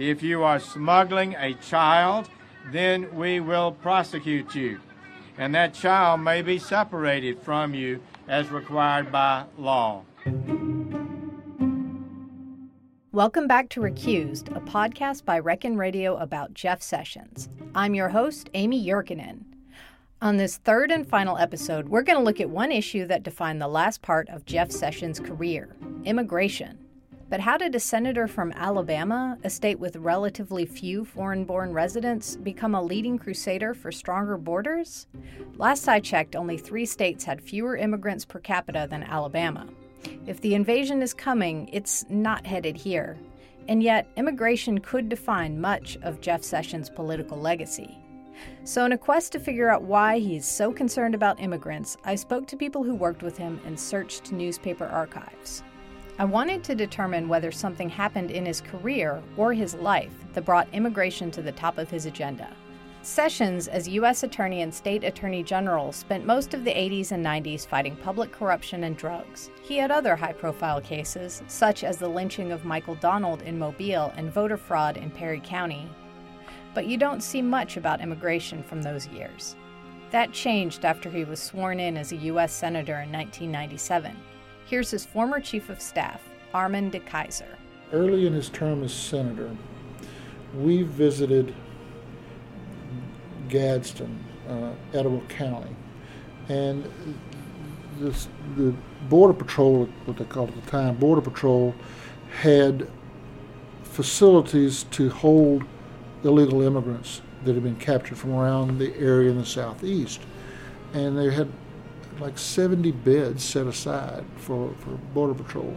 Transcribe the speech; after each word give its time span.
If 0.00 0.22
you 0.22 0.42
are 0.44 0.58
smuggling 0.58 1.34
a 1.34 1.52
child, 1.52 2.30
then 2.72 3.14
we 3.14 3.38
will 3.38 3.72
prosecute 3.72 4.54
you. 4.54 4.80
And 5.36 5.54
that 5.54 5.74
child 5.74 6.22
may 6.22 6.40
be 6.40 6.58
separated 6.58 7.42
from 7.42 7.74
you 7.74 8.00
as 8.26 8.48
required 8.48 9.12
by 9.12 9.44
law. 9.58 10.04
Welcome 13.12 13.46
back 13.46 13.68
to 13.68 13.82
Recused, 13.82 14.56
a 14.56 14.60
podcast 14.62 15.26
by 15.26 15.38
Reckon 15.38 15.76
Radio 15.76 16.16
about 16.16 16.54
Jeff 16.54 16.80
Sessions. 16.80 17.50
I'm 17.74 17.94
your 17.94 18.08
host, 18.08 18.48
Amy 18.54 18.82
Yurkanin. 18.82 19.44
On 20.22 20.38
this 20.38 20.56
third 20.56 20.90
and 20.90 21.06
final 21.06 21.36
episode, 21.36 21.90
we're 21.90 22.04
going 22.04 22.18
to 22.18 22.24
look 22.24 22.40
at 22.40 22.48
one 22.48 22.72
issue 22.72 23.06
that 23.08 23.22
defined 23.22 23.60
the 23.60 23.68
last 23.68 24.00
part 24.00 24.30
of 24.30 24.46
Jeff 24.46 24.70
Sessions' 24.70 25.20
career 25.20 25.76
immigration. 26.06 26.78
But 27.30 27.38
how 27.38 27.56
did 27.56 27.76
a 27.76 27.80
senator 27.80 28.26
from 28.26 28.52
Alabama, 28.56 29.38
a 29.44 29.50
state 29.50 29.78
with 29.78 29.94
relatively 29.94 30.66
few 30.66 31.04
foreign 31.04 31.44
born 31.44 31.72
residents, 31.72 32.34
become 32.34 32.74
a 32.74 32.82
leading 32.82 33.18
crusader 33.18 33.72
for 33.72 33.92
stronger 33.92 34.36
borders? 34.36 35.06
Last 35.56 35.86
I 35.86 36.00
checked, 36.00 36.34
only 36.34 36.58
three 36.58 36.84
states 36.84 37.22
had 37.22 37.40
fewer 37.40 37.76
immigrants 37.76 38.24
per 38.24 38.40
capita 38.40 38.88
than 38.90 39.04
Alabama. 39.04 39.68
If 40.26 40.40
the 40.40 40.56
invasion 40.56 41.02
is 41.02 41.14
coming, 41.14 41.68
it's 41.72 42.04
not 42.10 42.48
headed 42.48 42.76
here. 42.76 43.16
And 43.68 43.80
yet, 43.80 44.08
immigration 44.16 44.80
could 44.80 45.08
define 45.08 45.60
much 45.60 45.98
of 46.02 46.20
Jeff 46.20 46.42
Sessions' 46.42 46.90
political 46.90 47.38
legacy. 47.38 47.96
So, 48.64 48.84
in 48.84 48.92
a 48.92 48.98
quest 48.98 49.30
to 49.32 49.38
figure 49.38 49.70
out 49.70 49.82
why 49.82 50.18
he's 50.18 50.46
so 50.46 50.72
concerned 50.72 51.14
about 51.14 51.40
immigrants, 51.40 51.96
I 52.04 52.16
spoke 52.16 52.48
to 52.48 52.56
people 52.56 52.82
who 52.82 52.94
worked 52.94 53.22
with 53.22 53.38
him 53.38 53.60
and 53.64 53.78
searched 53.78 54.32
newspaper 54.32 54.86
archives. 54.86 55.62
I 56.20 56.24
wanted 56.24 56.62
to 56.64 56.74
determine 56.74 57.28
whether 57.28 57.50
something 57.50 57.88
happened 57.88 58.30
in 58.30 58.44
his 58.44 58.60
career 58.60 59.22
or 59.38 59.54
his 59.54 59.72
life 59.72 60.12
that 60.34 60.44
brought 60.44 60.68
immigration 60.74 61.30
to 61.30 61.40
the 61.40 61.50
top 61.50 61.78
of 61.78 61.88
his 61.88 62.04
agenda. 62.04 62.54
Sessions, 63.00 63.68
as 63.68 63.88
U.S. 63.88 64.22
Attorney 64.22 64.60
and 64.60 64.74
State 64.74 65.02
Attorney 65.02 65.42
General, 65.42 65.92
spent 65.92 66.26
most 66.26 66.52
of 66.52 66.62
the 66.62 66.74
80s 66.74 67.12
and 67.12 67.24
90s 67.24 67.66
fighting 67.66 67.96
public 67.96 68.32
corruption 68.32 68.84
and 68.84 68.98
drugs. 68.98 69.48
He 69.62 69.78
had 69.78 69.90
other 69.90 70.14
high 70.14 70.34
profile 70.34 70.82
cases, 70.82 71.42
such 71.48 71.84
as 71.84 71.96
the 71.96 72.10
lynching 72.10 72.52
of 72.52 72.66
Michael 72.66 72.96
Donald 72.96 73.40
in 73.40 73.58
Mobile 73.58 74.12
and 74.14 74.30
voter 74.30 74.58
fraud 74.58 74.98
in 74.98 75.10
Perry 75.10 75.40
County. 75.42 75.88
But 76.74 76.84
you 76.84 76.98
don't 76.98 77.22
see 77.22 77.40
much 77.40 77.78
about 77.78 78.02
immigration 78.02 78.62
from 78.62 78.82
those 78.82 79.06
years. 79.06 79.56
That 80.10 80.34
changed 80.34 80.84
after 80.84 81.08
he 81.08 81.24
was 81.24 81.40
sworn 81.40 81.80
in 81.80 81.96
as 81.96 82.12
a 82.12 82.16
U.S. 82.16 82.52
Senator 82.52 83.00
in 83.00 83.10
1997. 83.10 84.14
Here's 84.70 84.92
his 84.92 85.04
former 85.04 85.40
Chief 85.40 85.68
of 85.68 85.80
Staff, 85.80 86.22
Armand 86.54 86.92
de 86.92 87.00
Keyser. 87.00 87.56
Early 87.92 88.28
in 88.28 88.32
his 88.32 88.48
term 88.48 88.84
as 88.84 88.94
Senator, 88.94 89.50
we 90.56 90.84
visited 90.84 91.52
Gadsden, 93.48 94.24
uh, 94.48 94.70
County, 95.28 95.74
and 96.48 96.88
this, 97.98 98.28
the 98.56 98.72
Border 99.08 99.34
Patrol, 99.34 99.86
what 100.04 100.16
they 100.16 100.24
called 100.24 100.50
at 100.50 100.64
the 100.64 100.70
time, 100.70 100.94
Border 100.94 101.22
Patrol, 101.22 101.74
had 102.40 102.88
facilities 103.82 104.84
to 104.92 105.10
hold 105.10 105.64
illegal 106.22 106.62
immigrants 106.62 107.22
that 107.42 107.54
had 107.54 107.64
been 107.64 107.74
captured 107.74 108.18
from 108.18 108.34
around 108.34 108.78
the 108.78 108.96
area 108.96 109.32
in 109.32 109.36
the 109.36 109.44
southeast, 109.44 110.20
and 110.94 111.18
they 111.18 111.34
had 111.34 111.48
like 112.18 112.38
70 112.38 112.90
beds 112.92 113.44
set 113.44 113.66
aside 113.66 114.24
for, 114.36 114.74
for 114.80 114.90
Border 115.14 115.34
Patrol 115.34 115.76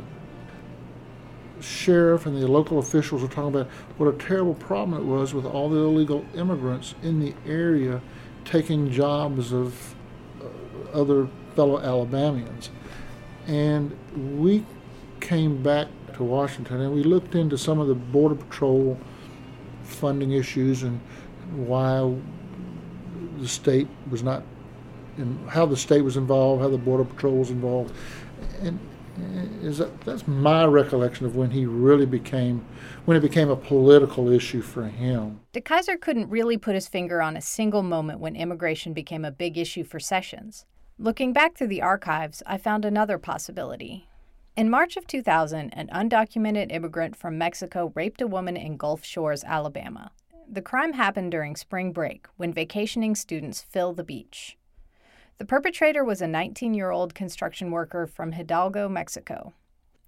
sheriff 1.64 2.26
and 2.26 2.42
the 2.42 2.48
local 2.48 2.80
officials 2.80 3.22
were 3.22 3.28
talking 3.28 3.50
about 3.50 3.68
what 3.98 4.14
a 4.14 4.18
terrible 4.18 4.54
problem 4.56 5.00
it 5.00 5.06
was 5.06 5.34
with 5.34 5.46
all 5.46 5.70
the 5.70 5.78
illegal 5.78 6.26
immigrants 6.36 6.94
in 7.02 7.20
the 7.20 7.34
area 7.48 8.02
taking 8.46 8.92
jobs 8.92 9.54
of 9.54 9.96
uh, 10.42 11.00
other 11.00 11.28
fellow 11.56 11.80
Alabamians. 11.80 12.70
And 13.48 13.98
we 14.40 14.66
came 15.20 15.64
back 15.64 15.88
to 16.16 16.24
Washington 16.24 16.82
and 16.82 16.94
we 16.94 17.04
looked 17.04 17.36
into 17.36 17.58
some 17.58 17.80
of 17.80 17.88
the 17.88 17.96
Border 17.96 18.36
Patrol 18.36 19.00
funding 19.84 20.32
issues 20.32 20.84
and 20.84 21.00
why 21.52 22.14
the 23.40 23.48
state 23.48 23.88
was 24.10 24.24
not, 24.24 24.44
and 25.18 25.50
how 25.50 25.66
the 25.66 25.78
state 25.78 26.02
was 26.02 26.18
involved, 26.18 26.62
how 26.62 26.70
the 26.70 26.78
Border 26.78 27.06
Patrol 27.06 27.38
was 27.38 27.50
involved. 27.50 27.96
And 28.62 28.80
eh, 29.18 29.68
is 29.68 29.78
that 29.78 30.02
that's 30.02 30.28
my 30.28 30.66
recollection 30.66 31.26
of 31.26 31.36
when 31.36 31.52
he 31.52 31.66
really 31.66 32.06
became 32.06 32.66
when 33.06 33.18
it 33.18 33.22
became 33.22 33.50
a 33.50 33.56
political 33.56 34.30
issue 34.30 34.62
for 34.62 34.86
him. 34.86 35.40
De 35.52 35.62
Keyser 35.62 36.00
couldn't 36.00 36.30
really 36.30 36.58
put 36.58 36.76
his 36.76 36.88
finger 36.88 37.22
on 37.22 37.36
a 37.36 37.42
single 37.42 37.84
moment 37.84 38.20
when 38.20 38.36
immigration 38.36 38.94
became 38.94 39.26
a 39.26 39.32
big 39.32 39.58
issue 39.58 39.84
for 39.84 40.00
Sessions. 40.00 40.66
Looking 40.98 41.34
back 41.34 41.58
through 41.58 41.68
the 41.68 41.82
archives, 41.82 42.44
I 42.46 42.58
found 42.58 42.86
another 42.86 43.18
possibility. 43.18 44.08
In 44.56 44.70
March 44.70 44.96
of 44.96 45.08
2000, 45.08 45.72
an 45.72 45.88
undocumented 45.88 46.72
immigrant 46.72 47.16
from 47.16 47.40
Mexico 47.40 47.92
raped 47.96 48.22
a 48.22 48.28
woman 48.28 48.56
in 48.56 48.78
Gulf 48.78 49.04
Shores, 49.04 49.44
Alabama. 49.44 50.12
The 50.48 50.62
crime 50.62 50.94
happened 50.94 51.32
during 51.32 51.56
spring 51.56 51.92
break 51.92 52.28
when 52.38 52.54
vacationing 52.54 53.16
students 53.16 53.64
fill 53.64 53.94
the 53.94 54.04
beach. 54.04 54.56
The 55.44 55.48
perpetrator 55.48 56.06
was 56.06 56.22
a 56.22 56.28
19 56.28 56.74
year 56.74 56.90
old 56.90 57.14
construction 57.14 57.70
worker 57.70 58.08
from 58.08 58.32
Hidalgo, 58.32 58.88
Mexico. 58.88 59.52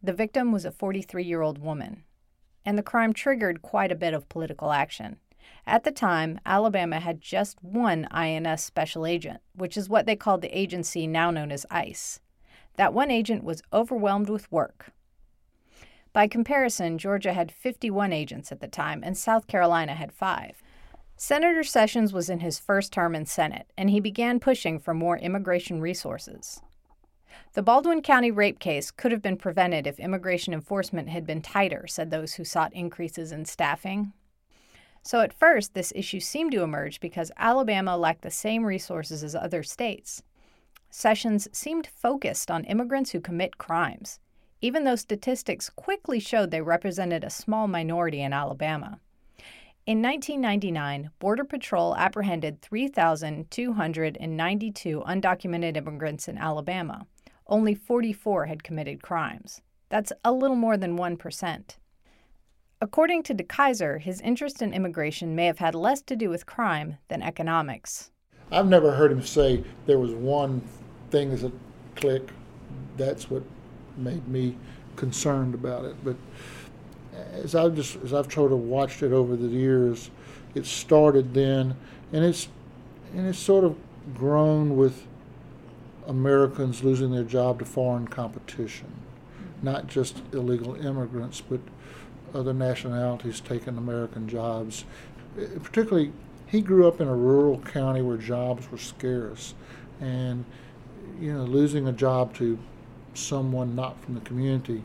The 0.01 0.13
victim 0.13 0.53
was 0.53 0.63
a 0.63 0.71
43 0.71 1.25
year 1.25 1.41
old 1.41 1.57
woman. 1.57 2.05
And 2.63 2.77
the 2.77 2.81
crime 2.81 3.11
triggered 3.11 3.61
quite 3.61 3.91
a 3.91 3.97
bit 3.97 4.13
of 4.13 4.29
political 4.29 4.71
action. 4.71 5.17
At 5.67 5.83
the 5.83 5.91
time, 5.91 6.39
Alabama 6.45 7.01
had 7.01 7.19
just 7.19 7.61
one 7.61 8.07
INS 8.11 8.63
special 8.63 9.05
agent, 9.05 9.41
which 9.53 9.75
is 9.75 9.89
what 9.89 10.05
they 10.05 10.15
called 10.15 10.41
the 10.41 10.57
agency 10.57 11.05
now 11.05 11.31
known 11.31 11.51
as 11.51 11.65
ICE. 11.69 12.21
That 12.77 12.93
one 12.93 13.11
agent 13.11 13.43
was 13.43 13.61
overwhelmed 13.73 14.29
with 14.29 14.49
work. 14.49 14.93
By 16.13 16.29
comparison, 16.29 16.97
Georgia 16.97 17.33
had 17.33 17.51
51 17.51 18.13
agents 18.13 18.53
at 18.53 18.61
the 18.61 18.69
time, 18.69 19.03
and 19.03 19.17
South 19.17 19.47
Carolina 19.47 19.95
had 19.95 20.13
five. 20.13 20.63
Senator 21.17 21.63
Sessions 21.63 22.11
was 22.11 22.29
in 22.29 22.41
his 22.41 22.59
first 22.59 22.91
term 22.91 23.15
in 23.15 23.25
Senate, 23.25 23.71
and 23.77 23.89
he 23.89 24.01
began 24.01 24.39
pushing 24.39 24.77
for 24.77 24.93
more 24.93 25.17
immigration 25.17 25.79
resources. 25.79 26.61
The 27.53 27.63
Baldwin 27.63 28.01
County 28.01 28.31
rape 28.31 28.59
case 28.59 28.91
could 28.91 29.13
have 29.13 29.21
been 29.21 29.37
prevented 29.37 29.87
if 29.87 29.97
immigration 29.97 30.53
enforcement 30.53 31.07
had 31.07 31.25
been 31.25 31.41
tighter, 31.41 31.87
said 31.87 32.11
those 32.11 32.33
who 32.33 32.43
sought 32.43 32.73
increases 32.73 33.31
in 33.31 33.45
staffing. 33.45 34.11
So, 35.03 35.21
at 35.21 35.31
first, 35.31 35.73
this 35.73 35.93
issue 35.95 36.19
seemed 36.19 36.51
to 36.51 36.63
emerge 36.63 36.99
because 36.99 37.31
Alabama 37.37 37.95
lacked 37.95 38.23
the 38.23 38.31
same 38.31 38.65
resources 38.65 39.23
as 39.23 39.35
other 39.35 39.63
states. 39.63 40.21
Sessions 40.89 41.47
seemed 41.53 41.87
focused 41.87 42.51
on 42.51 42.65
immigrants 42.65 43.11
who 43.11 43.21
commit 43.21 43.57
crimes, 43.57 44.19
even 44.59 44.83
though 44.83 44.95
statistics 44.95 45.69
quickly 45.69 46.19
showed 46.19 46.51
they 46.51 46.61
represented 46.61 47.23
a 47.23 47.29
small 47.29 47.67
minority 47.67 48.21
in 48.21 48.33
Alabama. 48.33 48.99
In 49.87 50.01
1999, 50.01 51.11
Border 51.19 51.43
Patrol 51.43 51.95
apprehended 51.95 52.59
3,292 52.63 55.03
undocumented 55.05 55.77
immigrants 55.77 56.27
in 56.27 56.39
Alabama. 56.39 57.05
Only 57.45 57.75
44 57.75 58.47
had 58.47 58.63
committed 58.63 59.03
crimes. 59.03 59.61
That's 59.89 60.11
a 60.23 60.31
little 60.31 60.55
more 60.55 60.75
than 60.75 60.97
1%. 60.97 61.77
According 62.81 63.21
to 63.23 63.35
De 63.35 63.43
Keyser, 63.43 64.01
his 64.01 64.21
interest 64.21 64.63
in 64.63 64.73
immigration 64.73 65.35
may 65.35 65.45
have 65.45 65.59
had 65.59 65.75
less 65.75 66.01
to 66.01 66.15
do 66.15 66.31
with 66.31 66.47
crime 66.47 66.97
than 67.07 67.21
economics. 67.21 68.09
I've 68.51 68.65
never 68.65 68.91
heard 68.91 69.11
him 69.11 69.21
say 69.21 69.63
there 69.85 69.99
was 69.99 70.13
one 70.13 70.63
thing 71.11 71.31
as 71.31 71.43
a 71.43 71.51
click. 71.95 72.31
That's 72.97 73.29
what 73.29 73.43
made 73.97 74.27
me 74.27 74.57
concerned 74.95 75.53
about 75.53 75.85
it. 75.85 75.95
But 76.03 76.15
as 77.43 77.55
I've 77.55 77.75
just 77.75 77.97
as 77.97 78.13
I've 78.13 78.31
sort 78.31 78.51
of 78.51 78.59
watched 78.59 79.03
it 79.03 79.11
over 79.11 79.35
the 79.35 79.47
years, 79.47 80.09
it 80.53 80.65
started 80.65 81.33
then, 81.33 81.75
and 82.11 82.23
it's 82.23 82.47
and 83.13 83.27
it's 83.27 83.39
sort 83.39 83.63
of 83.63 83.75
grown 84.13 84.75
with 84.77 85.05
Americans 86.07 86.83
losing 86.83 87.11
their 87.11 87.23
job 87.23 87.59
to 87.59 87.65
foreign 87.65 88.07
competition, 88.07 88.91
not 89.61 89.87
just 89.87 90.21
illegal 90.33 90.75
immigrants, 90.75 91.41
but 91.41 91.59
other 92.33 92.53
nationalities 92.53 93.39
taking 93.39 93.77
American 93.77 94.27
jobs. 94.27 94.85
Uh, 95.37 95.45
particularly, 95.63 96.11
he 96.47 96.61
grew 96.61 96.87
up 96.87 97.01
in 97.01 97.07
a 97.07 97.15
rural 97.15 97.59
county 97.59 98.01
where 98.01 98.17
jobs 98.17 98.69
were 98.71 98.77
scarce, 98.77 99.53
and 100.01 100.45
you 101.19 101.33
know, 101.33 101.43
losing 101.43 101.87
a 101.87 101.93
job 101.93 102.33
to 102.35 102.57
someone 103.13 103.75
not 103.75 103.99
from 104.03 104.15
the 104.15 104.21
community 104.21 104.83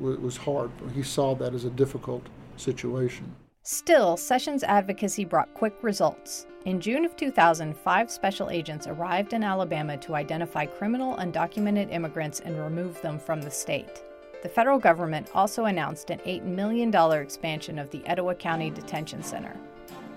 was 0.00 0.36
hard. 0.36 0.70
He 0.94 1.02
saw 1.02 1.34
that 1.36 1.54
as 1.54 1.64
a 1.64 1.70
difficult 1.70 2.26
situation. 2.56 3.34
Still, 3.62 4.16
Sessions' 4.16 4.62
advocacy 4.62 5.24
brought 5.24 5.54
quick 5.54 5.74
results. 5.82 6.46
In 6.66 6.80
June 6.80 7.04
of 7.04 7.16
2000, 7.16 7.76
five 7.76 8.10
special 8.10 8.50
agents 8.50 8.86
arrived 8.86 9.32
in 9.32 9.42
Alabama 9.42 9.96
to 9.98 10.14
identify 10.14 10.66
criminal 10.66 11.16
undocumented 11.16 11.92
immigrants 11.92 12.40
and 12.40 12.58
remove 12.58 13.00
them 13.02 13.18
from 13.18 13.40
the 13.42 13.50
state. 13.50 14.02
the 14.42 14.48
federal 14.50 14.78
government 14.78 15.30
also 15.34 15.64
announced 15.64 16.10
an 16.10 16.18
$8 16.20 16.42
million 16.44 16.94
expansion 16.94 17.78
of 17.78 17.88
the 17.90 18.06
Etowah 18.06 18.34
County 18.34 18.68
Detention 18.68 19.22
Center. 19.22 19.56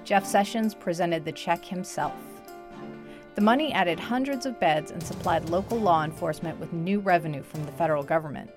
Jeff 0.04 0.26
Sessions 0.26 0.76
presented 0.76 1.24
the 1.24 1.32
check 1.32 1.64
himself. 1.64 2.14
The 3.36 3.42
money 3.42 3.72
added 3.72 4.00
hundreds 4.00 4.46
of 4.46 4.60
beds 4.60 4.92
and 4.92 5.02
supplied 5.02 5.50
local 5.50 5.80
law 5.80 6.04
enforcement 6.04 6.60
with 6.60 6.74
new 6.74 7.00
revenue 7.00 7.42
from 7.42 7.66
the 7.66 7.72
federal 7.72 8.04
government. 8.04 8.50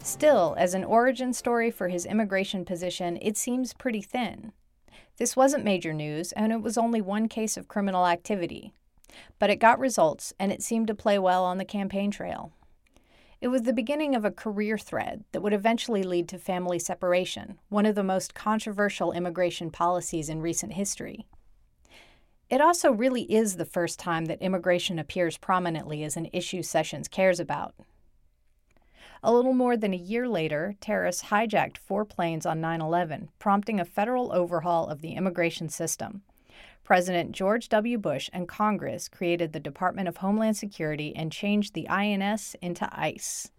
Still, 0.00 0.54
as 0.58 0.74
an 0.74 0.84
origin 0.84 1.32
story 1.32 1.70
for 1.70 1.88
his 1.88 2.06
immigration 2.06 2.64
position, 2.64 3.18
it 3.20 3.36
seems 3.36 3.74
pretty 3.74 4.00
thin. 4.00 4.52
This 5.18 5.36
wasn't 5.36 5.64
major 5.64 5.92
news, 5.92 6.32
and 6.32 6.52
it 6.52 6.62
was 6.62 6.78
only 6.78 7.00
one 7.00 7.28
case 7.28 7.56
of 7.56 7.68
criminal 7.68 8.06
activity. 8.06 8.72
But 9.38 9.50
it 9.50 9.56
got 9.56 9.78
results, 9.78 10.32
and 10.38 10.52
it 10.52 10.62
seemed 10.62 10.86
to 10.86 10.94
play 10.94 11.18
well 11.18 11.44
on 11.44 11.58
the 11.58 11.64
campaign 11.64 12.10
trail. 12.10 12.52
It 13.40 13.48
was 13.48 13.62
the 13.62 13.72
beginning 13.72 14.14
of 14.14 14.24
a 14.24 14.32
career 14.32 14.78
thread 14.78 15.24
that 15.32 15.42
would 15.42 15.52
eventually 15.52 16.02
lead 16.02 16.28
to 16.28 16.38
family 16.38 16.78
separation, 16.78 17.58
one 17.68 17.86
of 17.86 17.94
the 17.94 18.02
most 18.02 18.34
controversial 18.34 19.12
immigration 19.12 19.70
policies 19.70 20.28
in 20.28 20.40
recent 20.40 20.72
history. 20.72 21.26
It 22.50 22.60
also 22.60 22.90
really 22.90 23.22
is 23.32 23.56
the 23.56 23.64
first 23.64 23.98
time 23.98 24.24
that 24.24 24.42
immigration 24.42 24.98
appears 24.98 25.36
prominently 25.36 26.02
as 26.02 26.16
an 26.16 26.28
issue 26.32 26.62
Sessions 26.62 27.06
cares 27.06 27.38
about. 27.38 27.74
A 29.22 29.32
little 29.32 29.54
more 29.54 29.76
than 29.76 29.92
a 29.92 29.96
year 29.96 30.28
later, 30.28 30.74
terrorists 30.80 31.24
hijacked 31.24 31.76
four 31.76 32.04
planes 32.04 32.46
on 32.46 32.60
9 32.60 32.80
11, 32.80 33.30
prompting 33.38 33.80
a 33.80 33.84
federal 33.84 34.32
overhaul 34.32 34.86
of 34.86 35.00
the 35.00 35.14
immigration 35.14 35.68
system. 35.68 36.22
President 36.84 37.32
George 37.32 37.68
W. 37.68 37.98
Bush 37.98 38.30
and 38.32 38.48
Congress 38.48 39.08
created 39.08 39.52
the 39.52 39.60
Department 39.60 40.08
of 40.08 40.18
Homeland 40.18 40.56
Security 40.56 41.14
and 41.14 41.30
changed 41.30 41.74
the 41.74 41.88
INS 41.88 42.56
into 42.62 42.88
ICE. 42.92 43.50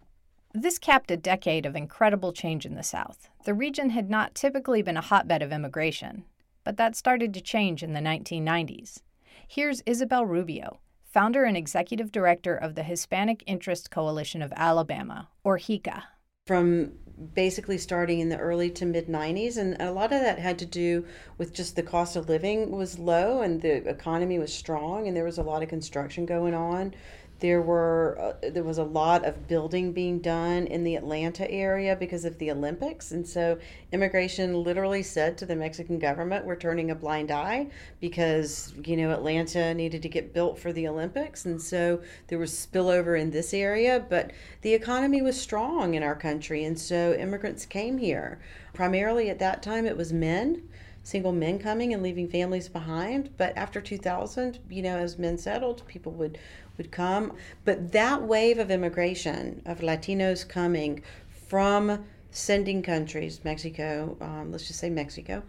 This 0.52 0.80
capped 0.80 1.12
a 1.12 1.16
decade 1.16 1.64
of 1.64 1.76
incredible 1.76 2.32
change 2.32 2.66
in 2.66 2.74
the 2.74 2.82
South. 2.82 3.28
The 3.44 3.54
region 3.54 3.90
had 3.90 4.10
not 4.10 4.34
typically 4.34 4.82
been 4.82 4.96
a 4.96 5.00
hotbed 5.02 5.42
of 5.42 5.52
immigration, 5.52 6.24
but 6.64 6.76
that 6.76 6.96
started 6.96 7.32
to 7.34 7.40
change 7.40 7.84
in 7.84 7.92
the 7.92 8.00
1990s. 8.00 9.02
Here's 9.46 9.82
Isabel 9.86 10.26
Rubio, 10.26 10.80
founder 11.12 11.44
and 11.44 11.56
executive 11.56 12.12
director 12.12 12.54
of 12.54 12.74
the 12.74 12.82
Hispanic 12.82 13.42
Interest 13.46 13.90
Coalition 13.90 14.42
of 14.42 14.52
Alabama, 14.56 15.28
or 15.42 15.58
HICA. 15.58 16.04
From 16.46 16.92
basically 17.34 17.78
starting 17.78 18.20
in 18.20 18.28
the 18.28 18.38
early 18.38 18.70
to 18.70 18.86
mid 18.86 19.06
90s 19.06 19.56
and 19.56 19.76
a 19.80 19.92
lot 19.92 20.12
of 20.12 20.20
that 20.20 20.38
had 20.38 20.58
to 20.58 20.66
do 20.66 21.04
with 21.36 21.52
just 21.52 21.76
the 21.76 21.82
cost 21.82 22.16
of 22.16 22.28
living 22.28 22.70
was 22.70 22.98
low 22.98 23.42
and 23.42 23.60
the 23.60 23.88
economy 23.88 24.38
was 24.38 24.52
strong 24.52 25.06
and 25.06 25.16
there 25.16 25.24
was 25.24 25.38
a 25.38 25.42
lot 25.42 25.62
of 25.62 25.68
construction 25.68 26.24
going 26.24 26.54
on 26.54 26.94
there 27.40 27.62
were 27.62 28.16
uh, 28.20 28.50
there 28.50 28.62
was 28.62 28.78
a 28.78 28.84
lot 28.84 29.24
of 29.24 29.48
building 29.48 29.92
being 29.92 30.18
done 30.20 30.66
in 30.66 30.84
the 30.84 30.94
Atlanta 30.94 31.50
area 31.50 31.96
because 31.96 32.24
of 32.24 32.38
the 32.38 32.50
Olympics. 32.50 33.10
And 33.10 33.26
so 33.26 33.58
immigration 33.92 34.62
literally 34.62 35.02
said 35.02 35.36
to 35.38 35.46
the 35.46 35.56
Mexican 35.56 35.98
government 35.98 36.44
we're 36.44 36.56
turning 36.56 36.90
a 36.90 36.94
blind 36.94 37.30
eye 37.30 37.68
because 38.00 38.74
you 38.84 38.96
know 38.96 39.10
Atlanta 39.10 39.74
needed 39.74 40.02
to 40.02 40.08
get 40.08 40.34
built 40.34 40.58
for 40.58 40.72
the 40.72 40.86
Olympics. 40.86 41.46
And 41.46 41.60
so 41.60 42.00
there 42.28 42.38
was 42.38 42.52
spillover 42.52 43.18
in 43.18 43.30
this 43.30 43.52
area 43.52 44.04
but 44.08 44.30
the 44.62 44.74
economy 44.74 45.22
was 45.22 45.40
strong 45.40 45.94
in 45.94 46.02
our 46.02 46.16
country. 46.16 46.64
And 46.64 46.78
so 46.78 47.14
immigrants 47.14 47.66
came 47.66 47.98
here. 47.98 48.38
Primarily 48.74 49.30
at 49.30 49.38
that 49.38 49.62
time 49.62 49.86
it 49.86 49.96
was 49.96 50.12
men 50.12 50.68
single 51.10 51.32
men 51.32 51.58
coming 51.58 51.92
and 51.92 52.02
leaving 52.02 52.28
families 52.28 52.68
behind. 52.68 53.30
But 53.36 53.56
after 53.56 53.80
2000, 53.80 54.60
you 54.70 54.80
know, 54.80 54.96
as 54.96 55.18
men 55.18 55.36
settled, 55.36 55.86
people 55.86 56.12
would 56.12 56.38
would 56.78 56.92
come. 56.92 57.34
But 57.64 57.92
that 57.92 58.22
wave 58.22 58.58
of 58.58 58.70
immigration 58.70 59.60
of 59.66 59.80
Latinos 59.80 60.48
coming 60.48 61.02
from 61.48 62.04
sending 62.30 62.80
countries, 62.80 63.40
Mexico, 63.44 64.16
um, 64.20 64.52
let's 64.52 64.68
just 64.68 64.78
say 64.78 64.88
Mexico, 64.88 65.42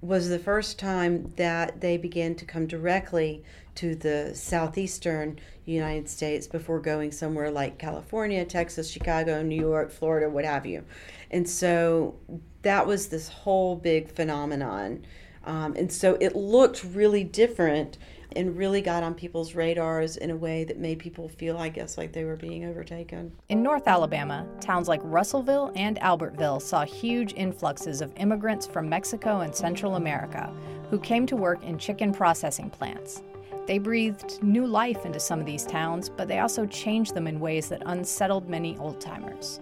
was 0.00 0.28
the 0.28 0.38
first 0.38 0.78
time 0.78 1.32
that 1.36 1.80
they 1.80 1.96
began 1.96 2.34
to 2.36 2.44
come 2.44 2.66
directly 2.66 3.42
to 3.74 3.96
the 3.96 4.32
southeastern 4.34 5.38
United 5.72 6.08
States 6.08 6.46
before 6.46 6.80
going 6.80 7.12
somewhere 7.12 7.50
like 7.50 7.78
California, 7.78 8.44
Texas, 8.44 8.90
Chicago, 8.90 9.42
New 9.42 9.60
York, 9.60 9.90
Florida, 9.90 10.28
what 10.28 10.44
have 10.44 10.66
you. 10.66 10.84
And 11.30 11.48
so 11.48 12.14
that 12.62 12.86
was 12.86 13.08
this 13.08 13.28
whole 13.28 13.76
big 13.76 14.10
phenomenon. 14.10 15.04
Um, 15.44 15.74
and 15.76 15.92
so 15.92 16.16
it 16.20 16.34
looked 16.34 16.84
really 16.84 17.24
different 17.24 17.98
and 18.36 18.56
really 18.56 18.80
got 18.80 19.02
on 19.02 19.14
people's 19.14 19.54
radars 19.54 20.16
in 20.16 20.30
a 20.30 20.36
way 20.36 20.64
that 20.64 20.78
made 20.78 20.98
people 20.98 21.28
feel, 21.28 21.56
I 21.56 21.68
guess, 21.68 21.96
like 21.96 22.12
they 22.12 22.24
were 22.24 22.36
being 22.36 22.64
overtaken. 22.64 23.32
In 23.48 23.62
North 23.62 23.86
Alabama, 23.86 24.46
towns 24.60 24.88
like 24.88 25.00
Russellville 25.04 25.72
and 25.76 25.98
Albertville 26.00 26.60
saw 26.60 26.84
huge 26.84 27.32
influxes 27.34 28.00
of 28.00 28.12
immigrants 28.16 28.66
from 28.66 28.88
Mexico 28.88 29.40
and 29.40 29.54
Central 29.54 29.96
America 29.96 30.52
who 30.90 30.98
came 30.98 31.26
to 31.26 31.36
work 31.36 31.62
in 31.62 31.78
chicken 31.78 32.12
processing 32.12 32.70
plants. 32.70 33.22
They 33.66 33.78
breathed 33.78 34.42
new 34.42 34.66
life 34.66 35.06
into 35.06 35.18
some 35.18 35.40
of 35.40 35.46
these 35.46 35.64
towns, 35.64 36.10
but 36.10 36.28
they 36.28 36.40
also 36.40 36.66
changed 36.66 37.14
them 37.14 37.26
in 37.26 37.40
ways 37.40 37.68
that 37.68 37.82
unsettled 37.86 38.48
many 38.48 38.76
old 38.76 39.00
timers. 39.00 39.60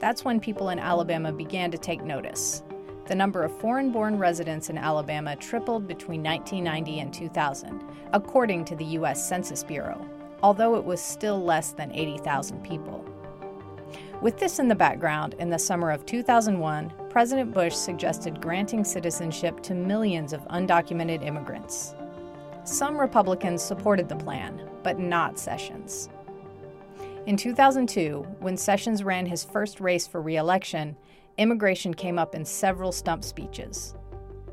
That's 0.00 0.24
when 0.24 0.40
people 0.40 0.70
in 0.70 0.80
Alabama 0.80 1.32
began 1.32 1.70
to 1.70 1.78
take 1.78 2.02
notice. 2.02 2.64
The 3.06 3.14
number 3.14 3.44
of 3.44 3.56
foreign 3.60 3.92
born 3.92 4.18
residents 4.18 4.70
in 4.70 4.78
Alabama 4.78 5.36
tripled 5.36 5.86
between 5.86 6.22
1990 6.22 7.00
and 7.00 7.14
2000, 7.14 7.84
according 8.12 8.64
to 8.64 8.76
the 8.76 8.84
U.S. 8.84 9.28
Census 9.28 9.62
Bureau, 9.62 10.04
although 10.42 10.74
it 10.74 10.84
was 10.84 11.00
still 11.00 11.40
less 11.40 11.72
than 11.72 11.92
80,000 11.92 12.64
people. 12.64 13.04
With 14.20 14.38
this 14.38 14.58
in 14.58 14.66
the 14.68 14.74
background, 14.74 15.34
in 15.38 15.50
the 15.50 15.58
summer 15.58 15.90
of 15.90 16.06
2001, 16.06 16.92
President 17.08 17.52
Bush 17.52 17.74
suggested 17.74 18.40
granting 18.40 18.82
citizenship 18.82 19.62
to 19.62 19.74
millions 19.74 20.32
of 20.32 20.40
undocumented 20.48 21.24
immigrants. 21.24 21.94
Some 22.64 22.98
Republicans 22.98 23.62
supported 23.62 24.08
the 24.08 24.16
plan, 24.16 24.68
but 24.82 24.98
not 24.98 25.38
Sessions. 25.38 26.08
In 27.26 27.36
2002, 27.36 28.26
when 28.40 28.56
Sessions 28.56 29.04
ran 29.04 29.26
his 29.26 29.44
first 29.44 29.80
race 29.80 30.06
for 30.06 30.22
re 30.22 30.36
election, 30.36 30.96
immigration 31.36 31.92
came 31.92 32.18
up 32.18 32.34
in 32.34 32.42
several 32.44 32.90
stump 32.90 33.22
speeches. 33.22 33.94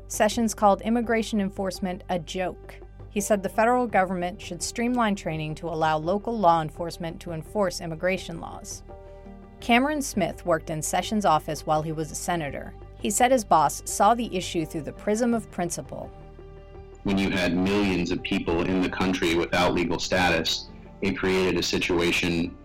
Sessions 0.08 0.52
called 0.52 0.82
immigration 0.82 1.40
enforcement 1.40 2.04
a 2.10 2.18
joke. 2.18 2.74
He 3.08 3.20
said 3.22 3.42
the 3.42 3.48
federal 3.48 3.86
government 3.86 4.42
should 4.42 4.62
streamline 4.62 5.16
training 5.16 5.54
to 5.56 5.68
allow 5.68 5.96
local 5.96 6.38
law 6.38 6.60
enforcement 6.60 7.18
to 7.20 7.32
enforce 7.32 7.80
immigration 7.80 8.40
laws. 8.40 8.82
Cameron 9.60 10.02
Smith 10.02 10.44
worked 10.44 10.68
in 10.68 10.82
Sessions' 10.82 11.24
office 11.24 11.64
while 11.64 11.80
he 11.80 11.92
was 11.92 12.10
a 12.10 12.14
senator. 12.14 12.74
He 13.00 13.08
said 13.08 13.32
his 13.32 13.44
boss 13.44 13.82
saw 13.86 14.14
the 14.14 14.36
issue 14.36 14.66
through 14.66 14.82
the 14.82 14.92
prism 14.92 15.32
of 15.32 15.50
principle. 15.50 16.10
When 17.04 17.18
you 17.18 17.30
had 17.30 17.56
millions 17.56 18.12
of 18.12 18.22
people 18.22 18.62
in 18.62 18.80
the 18.80 18.88
country 18.88 19.34
without 19.34 19.74
legal 19.74 19.98
status, 19.98 20.68
it 21.00 21.18
created 21.18 21.58
a 21.58 21.62
situation 21.62 22.56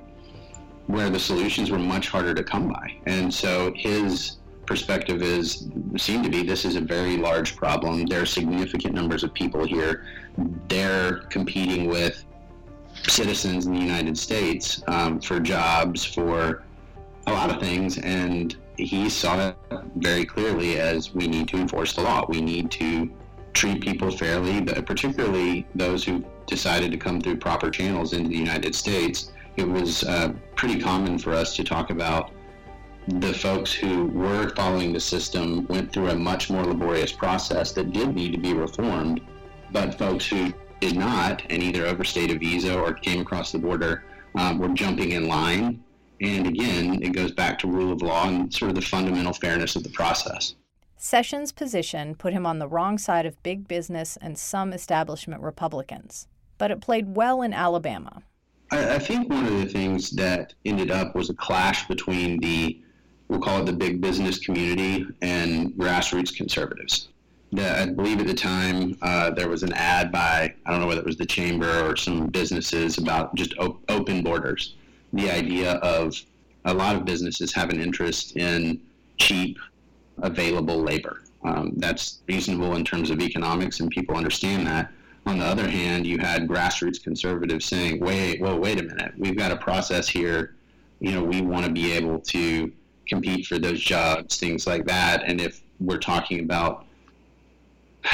where 0.85 1.09
the 1.09 1.19
solutions 1.19 1.69
were 1.69 1.79
much 1.79 2.07
harder 2.07 2.33
to 2.33 2.43
come 2.43 2.69
by. 2.69 2.95
And 3.05 3.33
so 3.33 3.73
his 3.75 4.37
perspective 4.65 5.21
is 5.21 5.67
seemed 5.97 6.23
to 6.25 6.29
be 6.29 6.43
this 6.43 6.65
is 6.65 6.75
a 6.75 6.81
very 6.81 7.17
large 7.17 7.55
problem. 7.55 8.05
There 8.05 8.21
are 8.21 8.25
significant 8.25 8.93
numbers 8.93 9.23
of 9.23 9.33
people 9.33 9.65
here. 9.65 10.05
They're 10.67 11.19
competing 11.29 11.87
with 11.87 12.23
citizens 13.07 13.65
in 13.65 13.73
the 13.73 13.79
United 13.79 14.17
States 14.17 14.83
um, 14.87 15.19
for 15.19 15.39
jobs, 15.39 16.03
for 16.05 16.63
a 17.27 17.31
lot 17.31 17.49
of 17.49 17.59
things, 17.59 17.97
and 17.99 18.55
he 18.77 19.09
saw 19.09 19.49
it 19.49 19.57
very 19.95 20.25
clearly 20.25 20.79
as 20.79 21.13
we 21.13 21.27
need 21.27 21.47
to 21.49 21.57
enforce 21.57 21.93
the 21.93 22.01
law. 22.01 22.25
We 22.27 22.41
need 22.41 22.69
to 22.71 23.09
treat 23.57 23.81
people 23.81 24.11
fairly, 24.11 24.61
particularly 24.61 25.67
those 25.75 26.03
who 26.03 26.23
decided 26.45 26.91
to 26.91 26.97
come 26.97 27.19
through 27.19 27.37
proper 27.37 27.69
channels 27.69 28.13
into 28.13 28.29
the 28.29 28.37
United 28.37 28.73
States 28.75 29.31
it 29.57 29.67
was 29.67 30.03
uh, 30.03 30.33
pretty 30.55 30.79
common 30.79 31.17
for 31.17 31.33
us 31.33 31.55
to 31.55 31.63
talk 31.63 31.89
about 31.89 32.31
the 33.07 33.33
folks 33.33 33.73
who 33.73 34.05
were 34.07 34.49
following 34.55 34.93
the 34.93 34.99
system 34.99 35.65
went 35.67 35.91
through 35.91 36.09
a 36.09 36.15
much 36.15 36.49
more 36.49 36.63
laborious 36.63 37.11
process 37.11 37.71
that 37.71 37.91
did 37.91 38.13
need 38.13 38.33
to 38.33 38.37
be 38.37 38.53
reformed, 38.53 39.21
but 39.71 39.97
folks 39.97 40.27
who 40.27 40.53
did 40.79 40.95
not 40.95 41.41
and 41.49 41.63
either 41.63 41.87
overstayed 41.87 42.29
a 42.29 42.37
visa 42.37 42.77
or 42.79 42.93
came 42.93 43.21
across 43.21 43.51
the 43.51 43.57
border 43.57 44.03
um, 44.35 44.59
were 44.59 44.69
jumping 44.69 45.13
in 45.13 45.27
line. 45.27 45.83
And 46.21 46.47
again, 46.47 47.01
it 47.01 47.13
goes 47.13 47.31
back 47.31 47.57
to 47.59 47.67
rule 47.67 47.91
of 47.91 48.01
law 48.01 48.27
and 48.27 48.53
sort 48.53 48.69
of 48.69 48.75
the 48.75 48.81
fundamental 48.81 49.33
fairness 49.33 49.75
of 49.75 49.83
the 49.83 49.89
process. 49.89 50.55
Sessions' 50.99 51.51
position 51.51 52.15
put 52.15 52.33
him 52.33 52.45
on 52.45 52.57
the 52.57 52.67
wrong 52.67 52.97
side 52.97 53.27
of 53.27 53.41
big 53.43 53.67
business 53.67 54.17
and 54.19 54.37
some 54.37 54.73
establishment 54.73 55.43
Republicans, 55.43 56.27
but 56.57 56.71
it 56.71 56.81
played 56.81 57.15
well 57.15 57.43
in 57.43 57.53
Alabama. 57.53 58.23
I, 58.71 58.95
I 58.95 58.99
think 58.99 59.29
one 59.29 59.45
of 59.45 59.59
the 59.59 59.67
things 59.67 60.09
that 60.11 60.55
ended 60.65 60.89
up 60.89 61.15
was 61.15 61.29
a 61.29 61.35
clash 61.35 61.87
between 61.87 62.39
the, 62.39 62.81
we'll 63.27 63.39
call 63.39 63.61
it 63.61 63.65
the 63.65 63.73
big 63.73 64.01
business 64.01 64.39
community 64.39 65.05
and 65.21 65.71
grassroots 65.73 66.35
conservatives. 66.35 67.09
The, 67.51 67.79
I 67.79 67.85
believe 67.85 68.19
at 68.19 68.27
the 68.27 68.33
time 68.33 68.97
uh, 69.03 69.29
there 69.29 69.49
was 69.49 69.61
an 69.61 69.73
ad 69.73 70.11
by, 70.11 70.53
I 70.65 70.71
don't 70.71 70.81
know 70.81 70.87
whether 70.87 71.01
it 71.01 71.05
was 71.05 71.17
the 71.17 71.27
chamber 71.27 71.87
or 71.87 71.95
some 71.95 72.27
businesses 72.27 72.97
about 72.97 73.35
just 73.35 73.57
op- 73.59 73.79
open 73.89 74.23
borders. 74.23 74.75
The 75.13 75.29
idea 75.31 75.73
of 75.75 76.19
a 76.65 76.73
lot 76.73 76.95
of 76.95 77.05
businesses 77.05 77.53
have 77.53 77.69
an 77.69 77.79
interest 77.79 78.35
in 78.35 78.81
cheap, 79.17 79.57
available 80.21 80.81
labor. 80.81 81.23
Um, 81.43 81.73
that's 81.77 82.19
reasonable 82.27 82.75
in 82.75 82.83
terms 82.83 83.09
of 83.09 83.21
economics, 83.21 83.79
and 83.79 83.89
people 83.89 84.15
understand 84.15 84.67
that. 84.67 84.91
On 85.25 85.39
the 85.39 85.45
other 85.45 85.67
hand, 85.67 86.07
you 86.07 86.17
had 86.19 86.47
grassroots 86.47 87.01
conservatives 87.01 87.65
saying, 87.65 87.99
"Wait, 87.99 88.41
well, 88.41 88.57
wait 88.57 88.79
a 88.79 88.83
minute. 88.83 89.13
We've 89.17 89.37
got 89.37 89.51
a 89.51 89.57
process 89.57 90.07
here. 90.07 90.55
You 90.99 91.11
know, 91.11 91.23
we 91.23 91.41
want 91.41 91.65
to 91.65 91.71
be 91.71 91.91
able 91.93 92.19
to 92.19 92.71
compete 93.07 93.45
for 93.45 93.57
those 93.57 93.79
jobs, 93.79 94.37
things 94.37 94.67
like 94.67 94.85
that. 94.85 95.23
And 95.25 95.39
if 95.39 95.61
we're 95.79 95.97
talking 95.97 96.41
about 96.41 96.85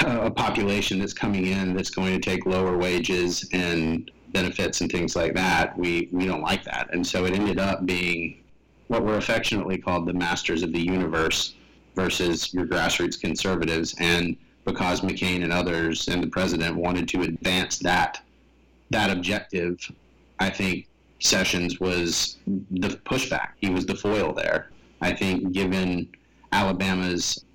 a 0.02 0.32
population 0.32 1.00
that's 1.00 1.14
coming 1.14 1.48
in 1.48 1.76
that's 1.76 1.90
going 1.90 2.20
to 2.20 2.20
take 2.20 2.46
lower 2.46 2.78
wages 2.78 3.48
and 3.54 4.10
benefits 4.32 4.82
and 4.82 4.92
things 4.92 5.16
like 5.16 5.34
that, 5.36 5.78
we, 5.78 6.10
we 6.12 6.26
don't 6.26 6.42
like 6.42 6.64
that. 6.64 6.90
And 6.94 7.06
so 7.06 7.26
it 7.26 7.34
ended 7.34 7.60
up 7.60 7.86
being 7.86 8.44
what 8.88 9.04
were 9.04 9.18
affectionately 9.18 9.78
called 9.78 10.06
the 10.06 10.14
masters 10.14 10.64
of 10.64 10.72
the 10.72 10.82
universe 10.82 11.56
versus 11.96 12.54
your 12.54 12.66
grassroots 12.66 13.20
conservatives. 13.20 13.96
And 14.00 14.38
because 14.66 15.02
McCain 15.02 15.44
and 15.44 15.52
others 15.52 16.08
and 16.08 16.24
the 16.24 16.28
president 16.28 16.76
wanted 16.76 17.08
to 17.10 17.22
advance 17.22 17.80
that 17.80 18.22
that 18.90 19.10
objective, 19.10 19.80
I 20.40 20.50
think 20.50 20.88
Sessions 21.20 21.80
was 21.80 22.38
the 22.46 22.90
pushback. 23.06 23.52
He 23.58 23.70
was 23.70 23.86
the 23.86 23.96
foil 23.96 24.34
there. 24.34 24.72
I 25.02 25.14
think 25.14 25.54
given 25.54 26.10
Alabama's 26.52 27.46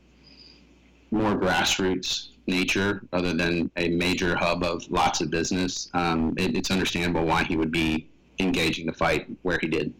more 1.11 1.38
grassroots 1.38 2.28
nature 2.47 3.02
other 3.12 3.35
than 3.35 3.71
a 3.76 3.88
major 3.90 4.35
hub 4.37 4.64
of 4.64 4.90
lots 4.90 5.21
of 5.21 5.30
business, 5.30 5.90
um, 5.95 6.35
it, 6.38 6.57
it's 6.57 6.71
understandable 6.71 7.25
why 7.25 7.45
he 7.45 7.57
would 7.57 7.71
be 7.71 8.09
engaging 8.38 8.87
the 8.87 8.92
fight 8.92 9.26
where 9.42 9.59
he 9.61 9.68
did. 9.68 9.92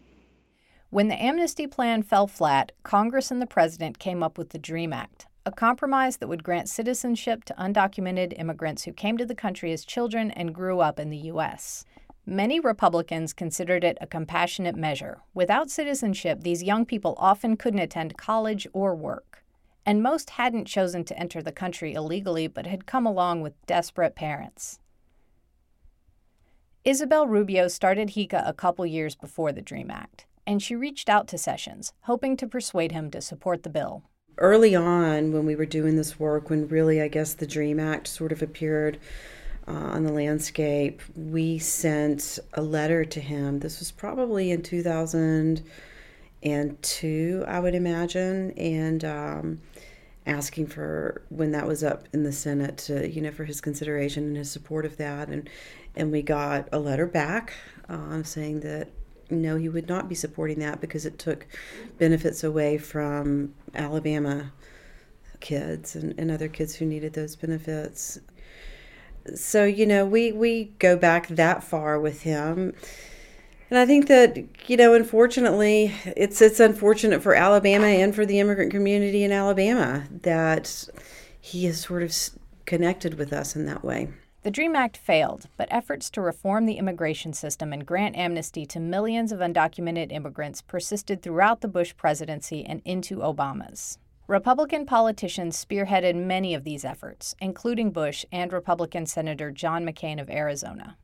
When 0.91 1.07
the 1.07 1.21
amnesty 1.21 1.67
plan 1.67 2.01
fell 2.01 2.25
flat, 2.25 2.71
Congress 2.81 3.29
and 3.29 3.39
the 3.39 3.45
president 3.45 3.99
came 3.99 4.23
up 4.23 4.39
with 4.39 4.49
the 4.49 4.57
DREAM 4.57 4.91
Act, 4.91 5.27
a 5.45 5.51
compromise 5.51 6.17
that 6.17 6.27
would 6.27 6.43
grant 6.43 6.67
citizenship 6.67 7.43
to 7.43 7.53
undocumented 7.53 8.33
immigrants 8.39 8.85
who 8.85 8.91
came 8.91 9.15
to 9.19 9.25
the 9.25 9.35
country 9.35 9.71
as 9.71 9.85
children 9.85 10.31
and 10.31 10.55
grew 10.55 10.79
up 10.79 10.99
in 10.99 11.11
the 11.11 11.17
U.S. 11.17 11.85
Many 12.25 12.59
Republicans 12.59 13.33
considered 13.33 13.83
it 13.83 13.99
a 14.01 14.07
compassionate 14.07 14.75
measure. 14.75 15.19
Without 15.35 15.69
citizenship, 15.69 16.41
these 16.41 16.63
young 16.63 16.87
people 16.87 17.13
often 17.19 17.55
couldn't 17.55 17.81
attend 17.81 18.17
college 18.17 18.65
or 18.73 18.95
work. 18.95 19.43
And 19.85 20.01
most 20.01 20.31
hadn't 20.31 20.65
chosen 20.65 21.03
to 21.03 21.19
enter 21.19 21.43
the 21.43 21.51
country 21.51 21.93
illegally 21.93 22.47
but 22.47 22.65
had 22.65 22.87
come 22.87 23.05
along 23.05 23.41
with 23.41 23.63
desperate 23.67 24.15
parents. 24.15 24.79
Isabel 26.83 27.27
Rubio 27.27 27.67
started 27.67 28.11
HICA 28.11 28.41
a 28.43 28.53
couple 28.53 28.85
years 28.87 29.13
before 29.15 29.51
the 29.51 29.61
DREAM 29.61 29.91
Act, 29.91 30.25
and 30.45 30.61
she 30.61 30.75
reached 30.75 31.09
out 31.09 31.27
to 31.29 31.37
Sessions, 31.37 31.93
hoping 32.01 32.35
to 32.37 32.47
persuade 32.47 32.91
him 32.91 33.09
to 33.11 33.21
support 33.21 33.63
the 33.63 33.69
bill. 33.69 34.03
Early 34.37 34.75
on, 34.75 35.31
when 35.33 35.45
we 35.45 35.55
were 35.55 35.65
doing 35.65 35.95
this 35.95 36.19
work, 36.19 36.49
when 36.49 36.67
really 36.67 37.01
I 37.01 37.07
guess 37.09 37.33
the 37.33 37.47
DREAM 37.47 37.79
Act 37.79 38.07
sort 38.07 38.31
of 38.31 38.41
appeared 38.41 38.97
uh, 39.67 39.73
on 39.73 40.03
the 40.03 40.13
landscape, 40.13 41.01
we 41.15 41.59
sent 41.59 42.39
a 42.53 42.61
letter 42.61 43.05
to 43.05 43.19
him. 43.19 43.59
This 43.59 43.79
was 43.79 43.91
probably 43.91 44.51
in 44.51 44.63
2002, 44.63 47.45
I 47.47 47.59
would 47.59 47.75
imagine, 47.75 48.51
and 48.51 49.05
um, 49.05 49.61
asking 50.25 50.67
for 50.67 51.23
when 51.29 51.51
that 51.51 51.67
was 51.67 51.83
up 51.83 52.07
in 52.13 52.23
the 52.23 52.31
Senate 52.31 52.77
to, 52.77 53.09
you 53.09 53.21
know, 53.21 53.31
for 53.31 53.45
his 53.45 53.61
consideration 53.61 54.23
and 54.23 54.37
his 54.37 54.49
support 54.49 54.85
of 54.85 54.97
that. 54.97 55.27
And, 55.27 55.49
and 55.95 56.11
we 56.11 56.21
got 56.21 56.69
a 56.71 56.79
letter 56.79 57.05
back 57.05 57.53
uh, 57.89 58.23
saying 58.23 58.61
that 58.61 58.89
no, 59.29 59.55
he 59.55 59.69
would 59.69 59.87
not 59.87 60.09
be 60.09 60.15
supporting 60.15 60.59
that 60.59 60.81
because 60.81 61.05
it 61.05 61.19
took 61.19 61.45
benefits 61.97 62.43
away 62.43 62.77
from 62.77 63.53
Alabama 63.75 64.51
kids 65.39 65.95
and, 65.95 66.13
and 66.17 66.29
other 66.31 66.47
kids 66.49 66.75
who 66.75 66.85
needed 66.85 67.13
those 67.13 67.37
benefits 67.37 68.19
so 69.33 69.63
you 69.63 69.85
know 69.85 70.05
we 70.05 70.33
we 70.33 70.65
go 70.79 70.97
back 70.97 71.29
that 71.29 71.63
far 71.63 71.97
with 71.97 72.23
him 72.23 72.73
and 73.69 73.77
I 73.77 73.85
think 73.85 74.07
that 74.07 74.37
you 74.67 74.77
know, 74.77 74.93
unfortunately, 74.93 75.93
it's 76.05 76.41
it's 76.41 76.59
unfortunate 76.59 77.21
for 77.21 77.35
Alabama 77.35 77.85
and 77.85 78.15
for 78.15 78.25
the 78.25 78.39
immigrant 78.39 78.71
community 78.71 79.23
in 79.23 79.31
Alabama 79.31 80.07
that 80.23 80.89
he 81.39 81.67
is 81.67 81.81
sort 81.81 82.01
of 82.01 82.15
connected 82.65 83.15
with 83.15 83.31
us 83.31 83.55
in 83.55 83.65
that 83.67 83.83
way. 83.83 84.09
The 84.41 84.51
DREAM 84.51 84.73
Act 84.73 84.95
failed, 84.95 85.49
but 85.57 85.67
efforts 85.69 86.09
to 86.11 86.21
reform 86.21 86.65
the 86.65 86.77
immigration 86.77 87.33
system 87.33 87.73
and 87.73 87.85
grant 87.85 88.15
amnesty 88.15 88.65
to 88.67 88.79
millions 88.79 89.33
of 89.33 89.39
undocumented 89.39 90.13
immigrants 90.13 90.61
persisted 90.61 91.21
throughout 91.21 91.59
the 91.59 91.67
Bush 91.67 91.93
presidency 91.97 92.65
and 92.65 92.81
into 92.85 93.17
Obama's. 93.17 93.97
Republican 94.27 94.85
politicians 94.85 95.61
spearheaded 95.61 96.15
many 96.15 96.53
of 96.53 96.63
these 96.63 96.85
efforts, 96.85 97.35
including 97.41 97.91
Bush 97.91 98.23
and 98.31 98.53
Republican 98.53 99.05
Senator 99.05 99.51
John 99.51 99.85
McCain 99.85 100.21
of 100.21 100.29
Arizona. 100.29 100.95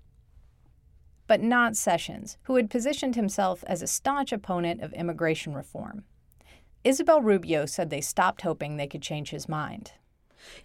But 1.27 1.41
not 1.41 1.75
Sessions, 1.75 2.37
who 2.43 2.55
had 2.55 2.69
positioned 2.69 3.15
himself 3.15 3.65
as 3.67 3.81
a 3.81 3.87
staunch 3.87 4.31
opponent 4.31 4.81
of 4.81 4.93
immigration 4.93 5.53
reform. 5.53 6.05
Isabel 6.85 7.21
Rubio 7.21 7.65
said 7.65 7.89
they 7.89 7.99
stopped 7.99 8.43
hoping 8.43 8.77
they 8.77 8.87
could 8.87 9.01
change 9.01 9.31
his 9.31 9.49
mind. 9.49 9.91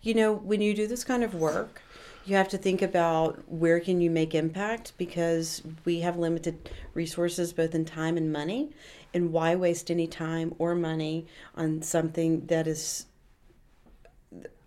You 0.03 0.15
know, 0.15 0.33
when 0.33 0.61
you 0.61 0.75
do 0.75 0.87
this 0.87 1.03
kind 1.03 1.25
of 1.25 1.35
work, 1.35 1.83
you 2.27 2.37
have 2.37 2.49
to 2.49 2.59
think 2.59 2.83
about 2.83 3.43
where 3.50 3.81
can 3.81 4.00
you 4.00 4.11
make 4.11 4.35
impact 4.35 4.93
because 4.99 5.62
we 5.85 6.00
have 6.00 6.17
limited 6.17 6.71
resources 6.95 7.53
both 7.53 7.75
in 7.75 7.85
time 7.85 8.17
and 8.17 8.33
money 8.33 8.71
and 9.15 9.33
why 9.33 9.55
waste 9.55 9.91
any 9.91 10.07
time 10.07 10.55
or 10.59 10.75
money 10.75 11.27
on 11.55 11.83
something 11.83 12.47
that 12.47 12.67
is 12.67 13.07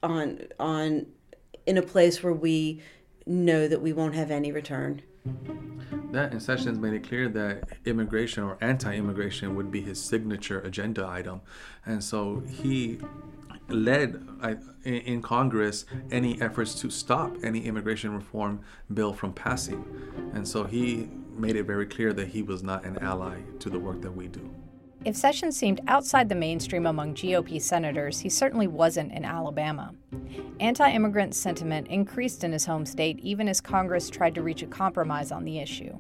on 0.02 0.40
on 0.60 1.06
in 1.66 1.78
a 1.78 1.82
place 1.82 2.22
where 2.22 2.34
we 2.34 2.82
know 3.26 3.68
that 3.68 3.82
we 3.82 3.94
won't 3.94 4.16
have 4.16 4.32
any 4.32 4.52
return. 4.52 5.02
That 6.12 6.34
in 6.34 6.40
Sessions 6.40 6.78
made 6.78 6.94
it 6.94 7.08
clear 7.08 7.30
that 7.30 7.70
immigration 7.86 8.44
or 8.44 8.58
anti-immigration 8.60 9.56
would 9.56 9.72
be 9.72 9.82
his 9.82 10.02
signature 10.02 10.60
agenda 10.60 11.08
item, 11.08 11.42
and 11.86 12.04
so 12.04 12.44
he 12.50 13.00
led 13.74 14.26
in 14.84 15.22
Congress 15.22 15.86
any 16.12 16.42
efforts 16.42 16.76
to 16.76 16.90
stop 16.90 17.36
any 17.44 17.66
immigration 17.66 18.14
reform 18.14 18.62
bill 18.94 19.14
from 19.14 19.34
passing. 19.34 19.86
And 20.34 20.48
so 20.48 20.64
he 20.64 21.10
made 21.36 21.56
it 21.56 21.64
very 21.64 21.86
clear 21.86 22.14
that 22.14 22.28
he 22.28 22.42
was 22.42 22.64
not 22.64 22.86
an 22.86 22.98
ally 23.00 23.40
to 23.60 23.70
the 23.70 23.80
work 23.80 24.02
that 24.02 24.12
we 24.12 24.28
do. 24.28 24.50
If 25.06 25.18
Sessions 25.18 25.58
seemed 25.58 25.82
outside 25.88 26.30
the 26.30 26.36
mainstream 26.36 26.86
among 26.86 27.16
GOP 27.16 27.62
senators, 27.62 28.22
he 28.22 28.30
certainly 28.30 28.68
wasn't 28.68 29.12
in 29.12 29.26
Alabama. 29.26 29.94
Anti 30.62 30.90
immigrant 30.90 31.36
sentiment 31.36 31.88
increased 31.88 32.46
in 32.46 32.54
his 32.54 32.66
home 32.66 32.86
state 32.86 33.20
even 33.20 33.50
as 33.50 33.60
Congress 33.60 34.10
tried 34.10 34.36
to 34.36 34.42
reach 34.42 34.62
a 34.62 34.68
compromise 34.68 35.32
on 35.32 35.44
the 35.44 35.60
issue. 35.60 35.98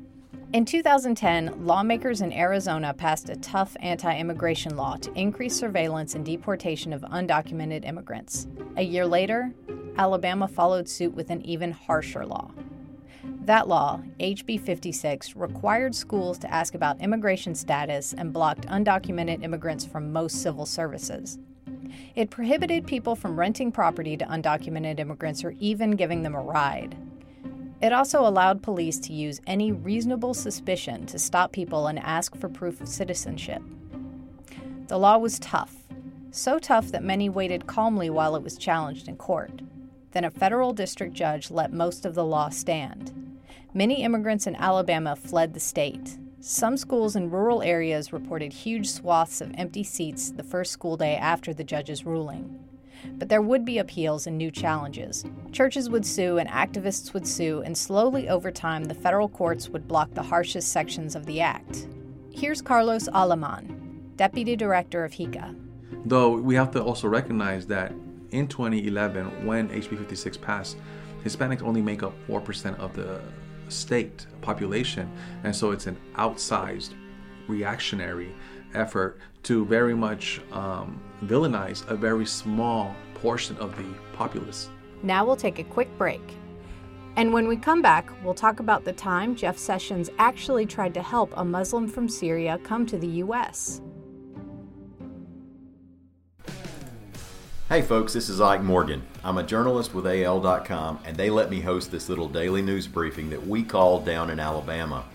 In 0.54 0.66
2010, 0.66 1.66
lawmakers 1.66 2.22
in 2.22 2.32
Arizona 2.32 2.94
passed 2.94 3.28
a 3.28 3.36
tough 3.38 3.76
anti 3.80 4.16
immigration 4.16 4.78
law 4.78 4.98
to 4.98 5.12
increase 5.14 5.56
surveillance 5.56 6.14
and 6.14 6.24
deportation 6.24 6.94
of 6.94 7.02
undocumented 7.02 7.84
immigrants. 7.88 8.46
A 8.78 8.84
year 8.84 9.08
later, 9.08 9.52
Alabama 9.98 10.48
followed 10.48 10.88
suit 10.88 11.16
with 11.16 11.32
an 11.32 11.42
even 11.42 11.72
harsher 11.72 12.24
law. 12.24 12.52
That 13.24 13.68
law, 13.68 14.02
HB 14.20 14.62
56, 14.62 15.36
required 15.36 15.96
schools 15.96 16.38
to 16.38 16.54
ask 16.54 16.76
about 16.76 17.02
immigration 17.02 17.56
status 17.56 18.14
and 18.14 18.32
blocked 18.32 18.68
undocumented 18.68 19.44
immigrants 19.44 19.86
from 19.86 20.14
most 20.14 20.44
civil 20.44 20.68
services. 20.68 21.40
It 22.14 22.30
prohibited 22.30 22.86
people 22.86 23.16
from 23.16 23.40
renting 23.40 23.72
property 23.72 24.16
to 24.18 24.26
undocumented 24.26 25.00
immigrants 25.00 25.44
or 25.44 25.56
even 25.60 25.92
giving 25.92 26.22
them 26.22 26.36
a 26.36 26.42
ride. 26.42 26.96
It 27.84 27.92
also 27.92 28.25
allowed 28.25 28.63
police 28.63 28.98
to 29.00 29.12
use 29.12 29.42
any 29.46 29.74
reasonable 29.74 30.34
suspicion 30.34 31.06
to 31.08 31.20
stop 31.20 31.52
people 31.52 31.88
and 31.88 32.00
ask 32.00 32.34
for 32.34 32.48
proof 32.48 32.80
of 32.80 32.88
citizenship. 32.88 33.62
The 34.88 34.98
law 34.98 35.18
was 35.18 35.38
tough, 35.38 35.75
so 36.32 36.60
tough 36.60 36.88
that 36.92 37.04
many 37.04 37.28
waited 37.28 37.68
calmly 37.68 38.10
while 38.10 38.38
it 38.38 38.42
was 38.42 38.58
challenged 38.58 39.10
in 39.10 39.18
court. 39.18 39.62
Then 40.12 40.24
a 40.24 40.32
federal 40.32 40.72
district 40.72 41.13
judge 41.13 41.52
let 41.52 41.74
most 41.74 42.06
of 42.06 42.16
the 42.16 42.24
law 42.24 42.48
stand. 42.48 43.12
Many 43.74 44.02
immigrants 44.04 44.48
in 44.48 44.56
Alabama 44.56 45.18
fled 45.18 45.54
the 45.54 45.60
state. 45.60 46.18
Some 46.40 46.78
schools 46.78 47.18
in 47.18 47.32
rural 47.32 47.62
areas 47.62 48.13
reported 48.13 48.54
huge 48.54 48.90
swaths 48.90 49.42
of 49.42 49.54
empty 49.58 49.84
seats 49.84 50.32
the 50.32 50.42
first 50.42 50.72
school 50.72 50.96
day 50.96 51.18
after 51.18 51.54
the 51.54 51.66
judge's 51.66 52.06
ruling. 52.06 52.63
But 53.18 53.30
there 53.30 53.42
would 53.42 53.66
be 53.66 53.78
appeals 53.78 54.28
and 54.28 54.38
new 54.38 54.52
challenges. 54.52 55.26
Churches 55.52 55.90
would 55.90 56.06
sue 56.06 56.38
and 56.38 56.50
activists 56.50 57.14
would 57.14 57.28
sue, 57.28 57.62
and 57.62 57.78
slowly 57.78 58.30
over 58.30 58.52
time, 58.52 58.86
the 58.86 58.94
federal 58.94 59.30
courts 59.30 59.70
would 59.70 59.88
block 59.88 60.14
the 60.14 60.24
harshest 60.24 60.72
sections 60.72 61.16
of 61.16 61.26
the 61.26 61.42
act. 61.42 61.88
Here's 62.32 62.62
Carlos 62.62 63.08
Aleman, 63.14 64.12
Deputy 64.16 64.56
Director 64.56 65.04
of 65.06 65.14
HICA. 65.14 65.56
Though 66.06 66.32
we 66.32 66.56
have 66.56 66.72
to 66.72 66.84
also 66.84 67.08
recognize 67.08 67.66
that 67.68 67.94
in 68.32 68.48
2011, 68.48 69.46
when 69.46 69.70
HB 69.70 69.98
56 69.98 70.38
passed, 70.38 70.78
Hispanics 71.24 71.62
only 71.62 71.82
make 71.82 72.04
up 72.04 72.14
4% 72.28 72.78
of 72.80 72.94
the 72.94 73.22
state 73.70 74.26
population, 74.42 75.10
and 75.44 75.56
so 75.56 75.72
it's 75.72 75.88
an 75.88 75.98
outsized 76.16 76.94
reactionary 77.48 78.34
effort 78.75 79.20
to 79.44 79.65
very 79.65 79.94
much 79.94 80.42
um, 80.51 81.01
villainize 81.25 81.88
a 81.88 81.96
very 81.96 82.25
small 82.25 82.96
portion 83.15 83.58
of 83.58 83.75
the 83.77 83.86
populace. 84.13 84.70
Now 85.01 85.25
we'll 85.25 85.36
take 85.36 85.60
a 85.60 85.63
quick 85.63 85.96
break. 85.98 86.22
And 87.15 87.32
when 87.32 87.48
we 87.48 87.58
come 87.58 87.82
back, 87.82 88.10
we'll 88.24 88.34
talk 88.34 88.60
about 88.60 88.86
the 88.86 88.94
time 88.94 89.36
Jeff 89.36 89.58
Sessions 89.58 90.10
actually 90.18 90.65
tried 90.65 90.94
to 90.96 91.01
help 91.01 91.32
a 91.36 91.46
Muslim 91.46 91.88
from 91.88 92.10
Syria 92.10 92.60
come 92.63 92.86
to 92.88 92.98
the 92.98 93.08
U.S. 93.08 93.82
Hey 97.70 97.82
folks, 97.82 98.13
this 98.13 98.30
is 98.30 98.42
Ike 98.42 98.62
Morgan. 98.62 99.01
I'm 99.24 99.38
a 99.38 99.44
journalist 99.44 99.94
with 99.94 100.06
AL.com, 100.06 101.00
and 101.06 101.15
they 101.15 101.30
let 101.30 101.50
me 101.50 101.60
host 101.62 101.92
this 101.92 102.10
little 102.10 102.27
daily 102.27 102.62
news 102.62 102.88
briefing 102.88 103.30
that 103.30 103.48
we 103.48 103.63
call 103.63 104.00
Down 104.00 104.30
in 104.30 104.39
Alabama. 104.39 105.06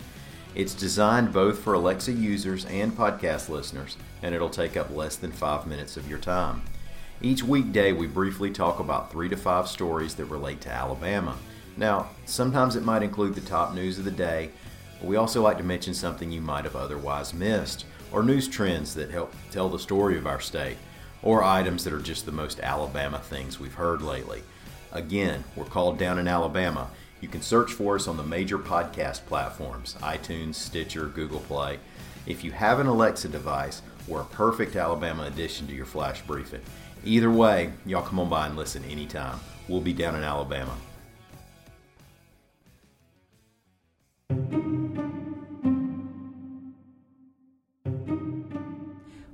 It's 0.58 0.74
designed 0.74 1.32
both 1.32 1.60
for 1.60 1.74
Alexa 1.74 2.10
users 2.10 2.64
and 2.64 2.90
podcast 2.90 3.48
listeners, 3.48 3.96
and 4.24 4.34
it'll 4.34 4.50
take 4.50 4.76
up 4.76 4.90
less 4.90 5.14
than 5.14 5.30
five 5.30 5.68
minutes 5.68 5.96
of 5.96 6.10
your 6.10 6.18
time. 6.18 6.62
Each 7.22 7.44
weekday, 7.44 7.92
we 7.92 8.08
briefly 8.08 8.50
talk 8.50 8.80
about 8.80 9.12
three 9.12 9.28
to 9.28 9.36
five 9.36 9.68
stories 9.68 10.16
that 10.16 10.24
relate 10.24 10.60
to 10.62 10.72
Alabama. 10.72 11.36
Now, 11.76 12.08
sometimes 12.24 12.74
it 12.74 12.82
might 12.82 13.04
include 13.04 13.36
the 13.36 13.40
top 13.40 13.72
news 13.72 14.00
of 14.00 14.04
the 14.04 14.10
day, 14.10 14.50
but 14.98 15.06
we 15.06 15.14
also 15.14 15.42
like 15.42 15.58
to 15.58 15.62
mention 15.62 15.94
something 15.94 16.32
you 16.32 16.40
might 16.40 16.64
have 16.64 16.74
otherwise 16.74 17.32
missed, 17.32 17.86
or 18.10 18.24
news 18.24 18.48
trends 18.48 18.94
that 18.94 19.12
help 19.12 19.32
tell 19.52 19.68
the 19.68 19.78
story 19.78 20.18
of 20.18 20.26
our 20.26 20.40
state 20.40 20.78
or 21.22 21.44
items 21.44 21.84
that 21.84 21.92
are 21.92 22.00
just 22.00 22.26
the 22.26 22.32
most 22.32 22.58
Alabama 22.58 23.20
things 23.20 23.60
we've 23.60 23.74
heard 23.74 24.02
lately. 24.02 24.42
Again, 24.90 25.44
we're 25.54 25.66
called 25.66 25.98
Down 25.98 26.18
in 26.18 26.26
Alabama. 26.26 26.90
You 27.20 27.26
can 27.28 27.42
search 27.42 27.72
for 27.72 27.96
us 27.96 28.06
on 28.06 28.16
the 28.16 28.22
major 28.22 28.58
podcast 28.58 29.26
platforms 29.26 29.96
iTunes, 30.00 30.54
Stitcher, 30.54 31.06
Google 31.06 31.40
Play. 31.40 31.80
If 32.26 32.44
you 32.44 32.52
have 32.52 32.78
an 32.78 32.86
Alexa 32.86 33.28
device, 33.28 33.82
we're 34.06 34.20
a 34.20 34.26
perfect 34.26 34.76
Alabama 34.76 35.24
addition 35.24 35.66
to 35.66 35.74
your 35.74 35.86
flash 35.86 36.22
briefing. 36.22 36.60
Either 37.04 37.30
way, 37.30 37.72
y'all 37.86 38.02
come 38.02 38.20
on 38.20 38.28
by 38.28 38.46
and 38.46 38.56
listen 38.56 38.84
anytime. 38.84 39.40
We'll 39.68 39.80
be 39.80 39.92
down 39.92 40.14
in 40.14 40.22
Alabama. 40.22 40.76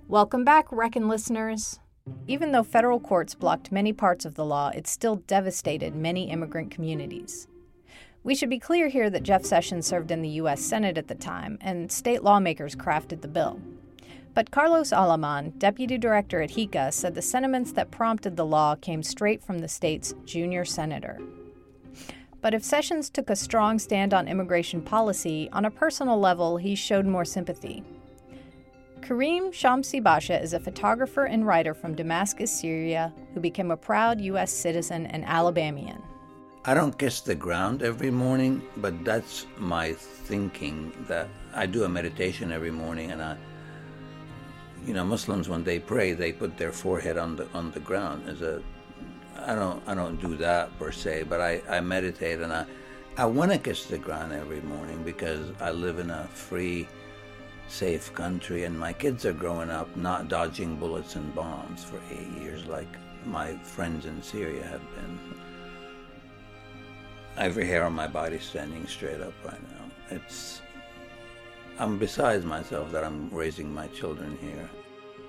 Welcome 0.08 0.44
back, 0.44 0.66
Reckon 0.70 1.08
listeners. 1.08 1.80
Even 2.26 2.52
though 2.52 2.62
federal 2.62 3.00
courts 3.00 3.34
blocked 3.34 3.72
many 3.72 3.92
parts 3.92 4.24
of 4.24 4.36
the 4.36 4.44
law, 4.44 4.70
it 4.74 4.86
still 4.86 5.16
devastated 5.16 5.94
many 5.94 6.30
immigrant 6.30 6.70
communities. 6.70 7.48
We 8.24 8.34
should 8.34 8.48
be 8.48 8.58
clear 8.58 8.88
here 8.88 9.10
that 9.10 9.22
Jeff 9.22 9.44
Sessions 9.44 9.86
served 9.86 10.10
in 10.10 10.22
the 10.22 10.30
U.S. 10.30 10.62
Senate 10.62 10.96
at 10.96 11.08
the 11.08 11.14
time, 11.14 11.58
and 11.60 11.92
state 11.92 12.24
lawmakers 12.24 12.74
crafted 12.74 13.20
the 13.20 13.28
bill. 13.28 13.60
But 14.32 14.50
Carlos 14.50 14.92
Aleman, 14.92 15.52
deputy 15.58 15.98
director 15.98 16.40
at 16.40 16.52
HICA, 16.52 16.90
said 16.90 17.14
the 17.14 17.20
sentiments 17.20 17.72
that 17.72 17.90
prompted 17.90 18.36
the 18.36 18.46
law 18.46 18.76
came 18.76 19.02
straight 19.02 19.44
from 19.44 19.58
the 19.58 19.68
state's 19.68 20.14
junior 20.24 20.64
senator. 20.64 21.20
But 22.40 22.54
if 22.54 22.64
Sessions 22.64 23.10
took 23.10 23.28
a 23.28 23.36
strong 23.36 23.78
stand 23.78 24.14
on 24.14 24.26
immigration 24.26 24.80
policy, 24.80 25.50
on 25.52 25.66
a 25.66 25.70
personal 25.70 26.18
level, 26.18 26.56
he 26.56 26.74
showed 26.74 27.04
more 27.04 27.26
sympathy. 27.26 27.84
Kareem 29.00 29.50
Shamsi 29.50 30.02
Basha 30.02 30.40
is 30.42 30.54
a 30.54 30.60
photographer 30.60 31.26
and 31.26 31.46
writer 31.46 31.74
from 31.74 31.94
Damascus, 31.94 32.50
Syria, 32.50 33.12
who 33.34 33.40
became 33.40 33.70
a 33.70 33.76
proud 33.76 34.18
U.S. 34.22 34.50
citizen 34.50 35.04
and 35.06 35.26
Alabamian. 35.26 36.02
I 36.66 36.72
don't 36.72 36.96
kiss 36.98 37.20
the 37.20 37.34
ground 37.34 37.82
every 37.82 38.10
morning, 38.10 38.62
but 38.78 39.04
that's 39.04 39.44
my 39.58 39.92
thinking 39.92 40.92
that 41.08 41.28
I 41.54 41.66
do 41.66 41.84
a 41.84 41.88
meditation 41.90 42.50
every 42.52 42.70
morning 42.70 43.10
and 43.10 43.22
I 43.22 43.36
you 44.86 44.94
know 44.94 45.04
Muslims 45.04 45.48
when 45.48 45.62
they 45.62 45.78
pray 45.78 46.12
they 46.14 46.32
put 46.32 46.56
their 46.56 46.72
forehead 46.72 47.18
on 47.18 47.36
the 47.36 47.46
on 47.52 47.70
the 47.72 47.80
ground 47.80 48.28
as 48.28 48.40
a 48.40 48.62
I 49.38 49.54
don't 49.54 49.82
I 49.86 49.94
don't 49.94 50.18
do 50.20 50.36
that 50.36 50.78
per 50.78 50.90
se, 50.90 51.24
but 51.24 51.40
I, 51.40 51.60
I 51.68 51.80
meditate 51.80 52.40
and 52.40 52.52
I 52.52 52.64
I 53.18 53.26
want 53.26 53.52
to 53.52 53.58
kiss 53.58 53.84
the 53.84 53.98
ground 53.98 54.32
every 54.32 54.62
morning 54.62 55.02
because 55.04 55.52
I 55.60 55.70
live 55.70 55.98
in 55.98 56.10
a 56.10 56.26
free 56.28 56.88
safe 57.68 58.12
country, 58.14 58.64
and 58.64 58.78
my 58.78 58.92
kids 58.92 59.26
are 59.26 59.32
growing 59.32 59.70
up 59.70 59.94
not 59.96 60.28
dodging 60.28 60.76
bullets 60.76 61.16
and 61.16 61.34
bombs 61.34 61.84
for 61.84 62.00
eight 62.10 62.42
years 62.42 62.64
like 62.66 62.88
my 63.26 63.54
friends 63.58 64.06
in 64.06 64.22
Syria 64.22 64.64
have 64.64 64.82
been. 64.94 65.18
Every 67.36 67.66
hair 67.66 67.84
on 67.84 67.92
my 67.92 68.06
body 68.06 68.38
standing 68.38 68.86
straight 68.86 69.20
up 69.20 69.32
right 69.44 69.60
now. 69.70 70.16
It's. 70.16 70.62
I'm 71.78 71.98
besides 71.98 72.44
myself 72.44 72.92
that 72.92 73.02
I'm 73.02 73.28
raising 73.30 73.72
my 73.72 73.88
children 73.88 74.38
here. 74.40 74.70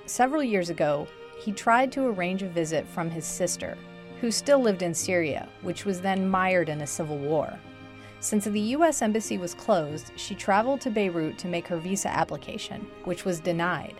Several 0.05 0.43
years 0.43 0.69
ago, 0.69 1.07
he 1.39 1.51
tried 1.51 1.91
to 1.93 2.05
arrange 2.05 2.43
a 2.43 2.47
visit 2.47 2.87
from 2.87 3.09
his 3.09 3.25
sister, 3.25 3.75
who 4.21 4.29
still 4.29 4.59
lived 4.59 4.83
in 4.83 4.93
Syria, 4.93 5.49
which 5.63 5.85
was 5.85 5.99
then 5.99 6.29
mired 6.29 6.69
in 6.69 6.81
a 6.81 6.87
civil 6.87 7.17
war. 7.17 7.59
Since 8.19 8.45
the 8.45 8.59
U.S. 8.59 9.01
Embassy 9.01 9.39
was 9.39 9.55
closed, 9.55 10.11
she 10.15 10.35
traveled 10.35 10.81
to 10.81 10.91
Beirut 10.91 11.37
to 11.39 11.47
make 11.47 11.67
her 11.67 11.77
visa 11.77 12.09
application, 12.09 12.87
which 13.03 13.25
was 13.25 13.39
denied. 13.39 13.95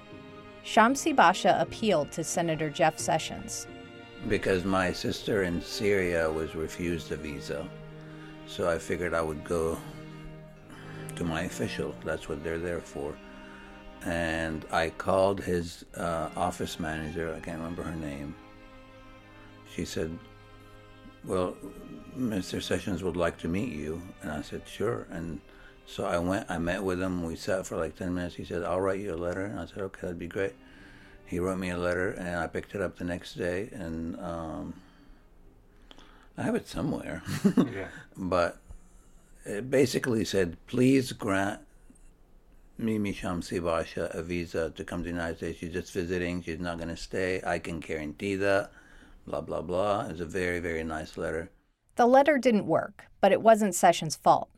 Shamsi 0.64 1.16
Basha 1.16 1.58
appealed 1.60 2.12
to 2.12 2.24
Senator 2.24 2.70
Jeff 2.70 2.98
Sessions. 2.98 3.68
Because 4.28 4.64
my 4.64 4.92
sister 4.92 5.44
in 5.44 5.62
Syria 5.62 6.32
was 6.32 6.56
refused 6.56 7.12
a 7.12 7.18
visa, 7.18 7.68
so 8.48 8.70
I 8.70 8.78
figured 8.78 9.14
I 9.14 9.22
would 9.22 9.44
go 9.44 9.78
to 11.16 11.24
my 11.24 11.42
official. 11.44 11.96
That's 12.04 12.28
what 12.30 12.44
they're 12.44 12.60
there 12.60 12.82
for. 12.82 13.16
And 14.06 14.66
I 14.72 14.90
called 14.90 15.42
his 15.42 15.86
uh, 15.96 16.30
office 16.36 16.80
manager, 16.80 17.34
I 17.34 17.40
can't 17.40 17.58
remember 17.58 17.84
her 17.84 17.96
name. 17.96 18.36
She 19.74 19.84
said, 19.84 20.18
Well, 21.24 21.58
Mr. 22.18 22.62
Sessions 22.62 23.04
would 23.04 23.18
like 23.18 23.38
to 23.40 23.48
meet 23.48 23.74
you. 23.74 24.02
And 24.22 24.32
I 24.32 24.42
said, 24.42 24.62
sure. 24.68 25.08
And 25.10 25.42
so 25.86 26.06
I 26.06 26.18
went, 26.18 26.50
I 26.50 26.58
met 26.58 26.84
with 26.84 27.02
him. 27.02 27.24
We 27.24 27.36
sat 27.36 27.66
for 27.66 27.78
like 27.78 27.96
10 27.96 28.14
minutes. 28.14 28.36
He 28.36 28.46
said, 28.46 28.64
I'll 28.64 28.82
write 28.82 29.00
you 29.00 29.14
a 29.14 29.18
letter. 29.18 29.46
And 29.46 29.60
I 29.60 29.66
said, 29.66 29.80
okay, 29.80 30.02
that'd 30.04 30.20
be 30.20 30.28
great. 30.28 30.54
He 31.26 31.40
wrote 31.40 31.58
me 31.58 31.72
a 31.72 31.78
letter 31.78 32.12
and 32.12 32.38
I 32.38 32.48
picked 32.48 32.76
it 32.76 32.82
up 32.82 32.98
the 32.98 33.04
next 33.04 33.34
day. 33.34 33.70
And 33.74 34.20
um, 34.20 34.74
I 36.38 36.44
have 36.44 36.56
it 36.56 36.68
somewhere. 36.68 37.24
yeah. 37.56 37.88
But 38.18 38.58
it 39.46 39.70
basically 39.70 40.26
said, 40.26 40.58
please 40.68 41.12
grant 41.12 41.62
Mimi 42.78 43.14
Shamsi 43.14 43.64
Basha 43.64 44.10
a 44.14 44.22
visa 44.22 44.72
to 44.72 44.84
come 44.84 45.00
to 45.00 45.04
the 45.04 45.10
United 45.10 45.38
States. 45.38 45.60
She's 45.60 45.74
just 45.74 45.94
visiting. 45.94 46.42
She's 46.42 46.60
not 46.60 46.78
going 46.78 46.90
to 46.90 46.98
stay. 46.98 47.42
I 47.46 47.60
can 47.60 47.80
guarantee 47.80 48.36
that. 48.36 48.72
Blah, 49.28 49.42
blah, 49.42 49.62
blah. 49.62 50.08
It's 50.10 50.20
a 50.20 50.26
very, 50.26 50.60
very 50.60 50.84
nice 50.84 51.18
letter. 51.18 51.50
The 51.96 52.06
letter 52.06 52.38
didn't 52.38 52.68
work, 52.68 53.06
but 53.22 53.32
it 53.32 53.42
wasn't 53.42 53.76
Sessions' 53.76 54.16
fault. 54.16 54.50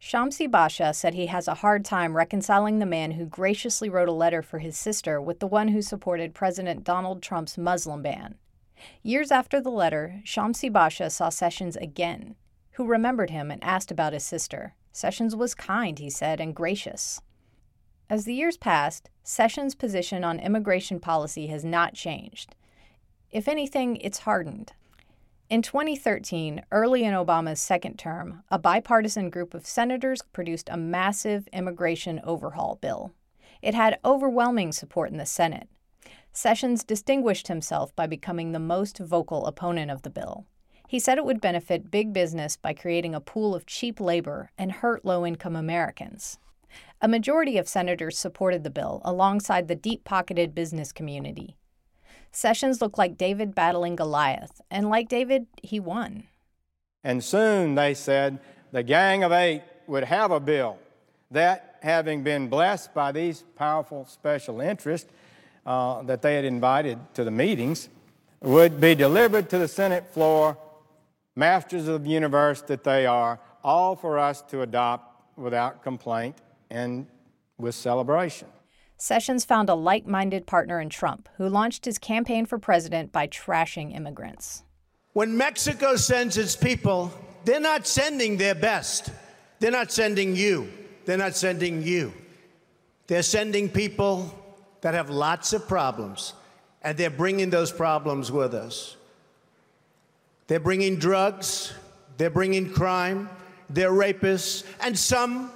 Shamsi 0.00 0.48
Basha 0.50 0.94
said 0.94 1.14
he 1.14 1.26
has 1.26 1.48
a 1.48 1.54
hard 1.54 1.84
time 1.84 2.16
reconciling 2.16 2.78
the 2.78 2.86
man 2.86 3.12
who 3.12 3.24
graciously 3.24 3.88
wrote 3.88 4.08
a 4.08 4.12
letter 4.12 4.42
for 4.42 4.58
his 4.58 4.76
sister 4.78 5.20
with 5.20 5.40
the 5.40 5.46
one 5.46 5.68
who 5.68 5.82
supported 5.82 6.34
President 6.34 6.84
Donald 6.84 7.22
Trump's 7.22 7.58
Muslim 7.58 8.02
ban. 8.02 8.36
Years 9.02 9.30
after 9.30 9.60
the 9.60 9.70
letter, 9.70 10.20
Shamsi 10.24 10.72
Basha 10.72 11.10
saw 11.10 11.28
Sessions 11.28 11.76
again, 11.76 12.36
who 12.72 12.86
remembered 12.86 13.30
him 13.30 13.50
and 13.50 13.62
asked 13.64 13.90
about 13.90 14.12
his 14.12 14.24
sister. 14.24 14.74
Sessions 14.92 15.34
was 15.36 15.54
kind, 15.54 15.98
he 15.98 16.10
said, 16.10 16.40
and 16.40 16.54
gracious. 16.54 17.20
As 18.08 18.24
the 18.24 18.34
years 18.34 18.56
passed, 18.56 19.10
Sessions' 19.22 19.74
position 19.74 20.22
on 20.22 20.38
immigration 20.38 21.00
policy 21.00 21.48
has 21.48 21.64
not 21.64 21.94
changed. 21.94 22.54
If 23.30 23.48
anything, 23.48 23.96
it's 23.96 24.20
hardened. 24.20 24.72
In 25.48 25.62
2013, 25.62 26.62
early 26.72 27.04
in 27.04 27.14
Obama's 27.14 27.60
second 27.60 27.98
term, 27.98 28.42
a 28.50 28.58
bipartisan 28.58 29.30
group 29.30 29.54
of 29.54 29.66
senators 29.66 30.22
produced 30.32 30.68
a 30.70 30.76
massive 30.76 31.48
immigration 31.52 32.20
overhaul 32.24 32.78
bill. 32.80 33.12
It 33.62 33.74
had 33.74 33.98
overwhelming 34.04 34.72
support 34.72 35.10
in 35.10 35.18
the 35.18 35.26
Senate. 35.26 35.68
Sessions 36.36 36.84
distinguished 36.84 37.48
himself 37.48 37.96
by 37.96 38.06
becoming 38.06 38.52
the 38.52 38.58
most 38.58 38.98
vocal 38.98 39.46
opponent 39.46 39.90
of 39.90 40.02
the 40.02 40.10
bill. 40.10 40.44
He 40.86 40.98
said 40.98 41.16
it 41.16 41.24
would 41.24 41.40
benefit 41.40 41.90
big 41.90 42.12
business 42.12 42.58
by 42.58 42.74
creating 42.74 43.14
a 43.14 43.22
pool 43.22 43.54
of 43.54 43.64
cheap 43.64 44.00
labor 44.00 44.50
and 44.58 44.70
hurt 44.70 45.02
low 45.02 45.24
income 45.24 45.56
Americans. 45.56 46.38
A 47.00 47.08
majority 47.08 47.56
of 47.56 47.66
senators 47.66 48.18
supported 48.18 48.64
the 48.64 48.70
bill 48.70 49.00
alongside 49.02 49.66
the 49.66 49.74
deep 49.74 50.04
pocketed 50.04 50.54
business 50.54 50.92
community. 50.92 51.56
Sessions 52.32 52.82
looked 52.82 52.98
like 52.98 53.16
David 53.16 53.54
battling 53.54 53.96
Goliath, 53.96 54.60
and 54.70 54.90
like 54.90 55.08
David, 55.08 55.46
he 55.62 55.80
won. 55.80 56.24
And 57.02 57.24
soon, 57.24 57.76
they 57.76 57.94
said, 57.94 58.40
the 58.72 58.82
Gang 58.82 59.24
of 59.24 59.32
Eight 59.32 59.62
would 59.86 60.04
have 60.04 60.30
a 60.30 60.38
bill 60.38 60.76
that, 61.30 61.78
having 61.80 62.22
been 62.22 62.48
blessed 62.48 62.92
by 62.92 63.10
these 63.10 63.42
powerful 63.54 64.04
special 64.04 64.60
interests 64.60 65.10
uh, 65.66 66.02
that 66.02 66.22
they 66.22 66.36
had 66.36 66.44
invited 66.44 66.98
to 67.14 67.24
the 67.24 67.30
meetings, 67.30 67.88
would 68.40 68.80
be 68.80 68.94
delivered 68.94 69.50
to 69.50 69.58
the 69.58 69.68
Senate 69.68 70.06
floor, 70.06 70.56
masters 71.34 71.88
of 71.88 72.04
the 72.04 72.10
universe 72.10 72.62
that 72.62 72.84
they 72.84 73.04
are, 73.04 73.40
all 73.64 73.96
for 73.96 74.18
us 74.18 74.42
to 74.42 74.62
adopt 74.62 75.36
without 75.36 75.82
complaint 75.82 76.36
and 76.70 77.06
with 77.58 77.74
celebration. 77.74 78.48
Sessions 78.96 79.44
found 79.44 79.68
a 79.68 79.74
like 79.74 80.06
minded 80.06 80.46
partner 80.46 80.80
in 80.80 80.88
Trump, 80.88 81.28
who 81.36 81.48
launched 81.48 81.84
his 81.84 81.98
campaign 81.98 82.46
for 82.46 82.58
president 82.58 83.12
by 83.12 83.26
trashing 83.26 83.94
immigrants. 83.94 84.62
When 85.12 85.36
Mexico 85.36 85.96
sends 85.96 86.38
its 86.38 86.56
people, 86.56 87.12
they're 87.44 87.60
not 87.60 87.86
sending 87.86 88.36
their 88.36 88.54
best. 88.54 89.10
They're 89.58 89.70
not 89.70 89.92
sending 89.92 90.36
you. 90.36 90.70
They're 91.04 91.18
not 91.18 91.36
sending 91.36 91.82
you. 91.82 92.12
They're 93.06 93.22
sending 93.22 93.68
people 93.68 94.32
that 94.80 94.94
have 94.94 95.10
lots 95.10 95.52
of 95.52 95.66
problems, 95.66 96.32
and 96.82 96.96
they're 96.96 97.10
bringing 97.10 97.50
those 97.50 97.72
problems 97.72 98.30
with 98.30 98.54
us. 98.54 98.96
They're 100.46 100.60
bringing 100.60 100.96
drugs, 100.96 101.72
they're 102.18 102.30
bringing 102.30 102.72
crime, 102.72 103.28
they're 103.68 103.90
rapists, 103.90 104.64
and 104.80 104.96
some, 104.96 105.50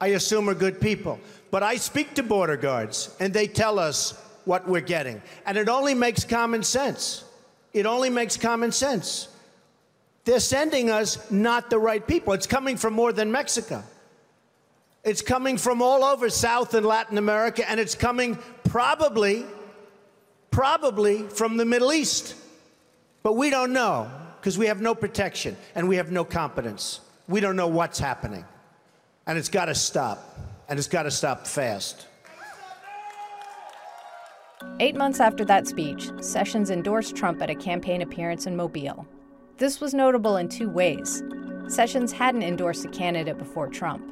I 0.00 0.08
assume, 0.08 0.48
are 0.48 0.54
good 0.54 0.80
people. 0.80 1.20
But 1.50 1.62
I 1.62 1.76
speak 1.76 2.14
to 2.14 2.22
border 2.22 2.56
guards, 2.56 3.14
and 3.20 3.32
they 3.32 3.46
tell 3.46 3.78
us 3.78 4.20
what 4.44 4.66
we're 4.66 4.80
getting. 4.80 5.22
And 5.46 5.56
it 5.56 5.68
only 5.68 5.94
makes 5.94 6.24
common 6.24 6.62
sense. 6.62 7.24
It 7.72 7.86
only 7.86 8.10
makes 8.10 8.36
common 8.36 8.72
sense. 8.72 9.28
They're 10.24 10.40
sending 10.40 10.90
us 10.90 11.30
not 11.30 11.70
the 11.70 11.78
right 11.78 12.04
people. 12.06 12.32
It's 12.32 12.46
coming 12.46 12.76
from 12.76 12.94
more 12.94 13.12
than 13.12 13.30
Mexico. 13.32 13.82
It's 15.04 15.22
coming 15.22 15.58
from 15.58 15.82
all 15.82 16.04
over 16.04 16.30
South 16.30 16.74
and 16.74 16.86
Latin 16.86 17.18
America, 17.18 17.68
and 17.68 17.80
it's 17.80 17.94
coming 17.94 18.38
probably, 18.72 19.44
probably 20.50 21.28
from 21.28 21.58
the 21.58 21.64
Middle 21.64 21.92
East. 21.92 22.34
But 23.22 23.34
we 23.34 23.50
don't 23.50 23.74
know 23.74 24.10
because 24.40 24.56
we 24.56 24.64
have 24.64 24.80
no 24.80 24.94
protection 24.94 25.58
and 25.74 25.86
we 25.86 25.96
have 25.96 26.10
no 26.10 26.24
competence. 26.24 27.00
We 27.28 27.40
don't 27.40 27.54
know 27.54 27.66
what's 27.66 27.98
happening. 27.98 28.46
And 29.26 29.36
it's 29.36 29.50
got 29.50 29.66
to 29.66 29.74
stop 29.74 30.38
and 30.70 30.78
it's 30.78 30.88
got 30.88 31.02
to 31.02 31.10
stop 31.10 31.46
fast. 31.46 32.06
Eight 34.80 34.96
months 34.96 35.20
after 35.20 35.44
that 35.44 35.66
speech, 35.66 36.10
Sessions 36.22 36.70
endorsed 36.70 37.14
Trump 37.14 37.42
at 37.42 37.50
a 37.50 37.54
campaign 37.54 38.00
appearance 38.00 38.46
in 38.46 38.56
Mobile. 38.56 39.06
This 39.58 39.82
was 39.82 39.92
notable 39.92 40.38
in 40.38 40.48
two 40.48 40.70
ways. 40.70 41.22
Sessions 41.68 42.10
hadn't 42.10 42.42
endorsed 42.42 42.86
a 42.86 42.88
candidate 42.88 43.36
before 43.36 43.68
Trump, 43.68 44.02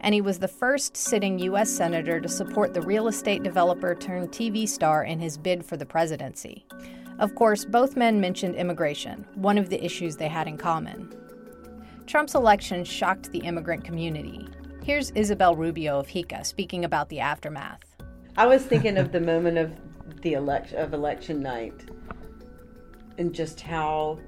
and 0.00 0.14
he 0.14 0.20
was 0.20 0.38
the 0.38 0.48
first 0.48 0.96
sitting 0.96 1.38
U.S. 1.40 1.70
Senator 1.70 2.20
to 2.20 2.28
support 2.28 2.74
the 2.74 2.82
real 2.82 3.08
estate 3.08 3.42
developer 3.42 3.94
turned 3.94 4.30
TV 4.30 4.68
star 4.68 5.04
in 5.04 5.18
his 5.18 5.36
bid 5.36 5.64
for 5.64 5.76
the 5.76 5.86
presidency. 5.86 6.64
Of 7.18 7.34
course, 7.34 7.64
both 7.64 7.96
men 7.96 8.20
mentioned 8.20 8.54
immigration, 8.54 9.26
one 9.34 9.58
of 9.58 9.70
the 9.70 9.84
issues 9.84 10.16
they 10.16 10.28
had 10.28 10.46
in 10.46 10.56
common. 10.56 11.12
Trump's 12.06 12.34
election 12.34 12.84
shocked 12.84 13.32
the 13.32 13.40
immigrant 13.40 13.84
community, 13.84 14.48
Here's 14.88 15.10
Isabel 15.10 15.54
Rubio 15.54 15.98
of 15.98 16.08
HICA 16.08 16.46
speaking 16.46 16.86
about 16.86 17.10
the 17.10 17.20
aftermath. 17.20 17.84
I 18.38 18.46
was 18.46 18.64
thinking 18.64 18.96
of 18.96 19.12
the 19.12 19.20
moment 19.20 19.58
of 19.58 19.74
the 20.22 20.32
election 20.32 20.78
of 20.78 20.94
election 20.94 21.42
night 21.42 21.90
and 23.18 23.34
just 23.34 23.60
how 23.60 24.18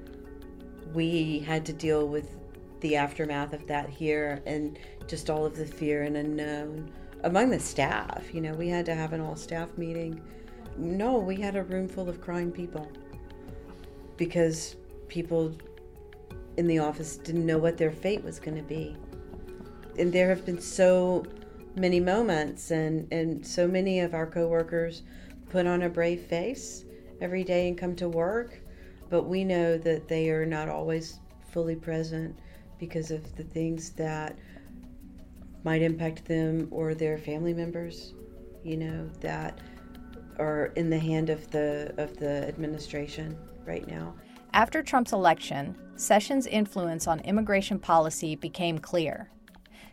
we 0.93 1.39
had 1.39 1.65
to 1.65 1.73
deal 1.73 2.07
with 2.07 2.37
the 2.81 2.95
aftermath 2.95 3.55
of 3.55 3.67
that 3.69 3.89
here 3.89 4.43
and 4.45 4.79
just 5.11 5.29
all 5.29 5.44
of 5.44 5.57
the 5.57 5.66
fear 5.66 6.05
and 6.05 6.16
unknown 6.16 6.90
among 7.25 7.51
the 7.51 7.61
staff. 7.61 8.33
You 8.33 8.40
know, 8.40 8.55
we 8.55 8.68
had 8.68 8.87
to 8.87 8.94
have 8.94 9.12
an 9.12 9.20
all 9.20 9.37
staff 9.37 9.77
meeting. 9.77 10.23
No, 10.77 11.18
we 11.18 11.37
had 11.37 11.57
a 11.57 11.64
room 11.64 11.88
full 11.88 12.09
of 12.09 12.20
crying 12.20 12.53
people 12.53 12.90
because 14.16 14.77
people 15.09 15.53
in 16.57 16.66
the 16.66 16.79
office 16.79 17.16
didn't 17.16 17.44
know 17.44 17.59
what 17.59 17.77
their 17.77 17.90
fate 17.90 18.23
was 18.23 18.38
going 18.38 18.57
to 18.57 18.62
be 18.62 18.96
and 19.99 20.12
there 20.12 20.29
have 20.29 20.46
been 20.46 20.61
so 20.61 21.25
many 21.77 22.01
moments 22.01 22.70
and 22.70 23.07
and 23.12 23.46
so 23.46 23.68
many 23.68 24.01
of 24.01 24.14
our 24.14 24.27
coworkers 24.27 25.03
put 25.51 25.66
on 25.66 25.83
a 25.83 25.88
brave 25.88 26.23
face 26.23 26.85
every 27.20 27.44
day 27.44 27.68
and 27.68 27.77
come 27.77 27.94
to 27.94 28.09
work 28.09 28.61
but 29.09 29.25
we 29.25 29.44
know 29.44 29.77
that 29.77 30.09
they 30.09 30.31
are 30.31 30.46
not 30.46 30.68
always 30.68 31.18
fully 31.51 31.77
present 31.77 32.37
because 32.79 33.11
of 33.11 33.37
the 33.37 33.44
things 33.44 33.90
that 33.90 34.38
might 35.64 35.83
impact 35.83 36.25
them 36.27 36.68
or 36.70 36.94
their 36.94 37.18
family 37.18 37.55
members 37.55 38.14
you 38.62 38.77
know 38.77 39.09
that 39.20 39.59
are 40.38 40.66
in 40.77 40.90
the 40.90 40.99
hand 40.99 41.31
of 41.31 41.51
the 41.51 41.92
of 41.99 42.16
the 42.16 42.46
administration 42.49 43.37
right 43.64 43.87
now 43.87 44.14
after 44.53 44.83
Trump's 44.83 45.12
election 45.12 45.77
Sessions' 45.96 46.46
influence 46.46 47.07
on 47.07 47.20
immigration 47.20 47.79
policy 47.79 48.37
became 48.37 48.79
clear 48.79 49.31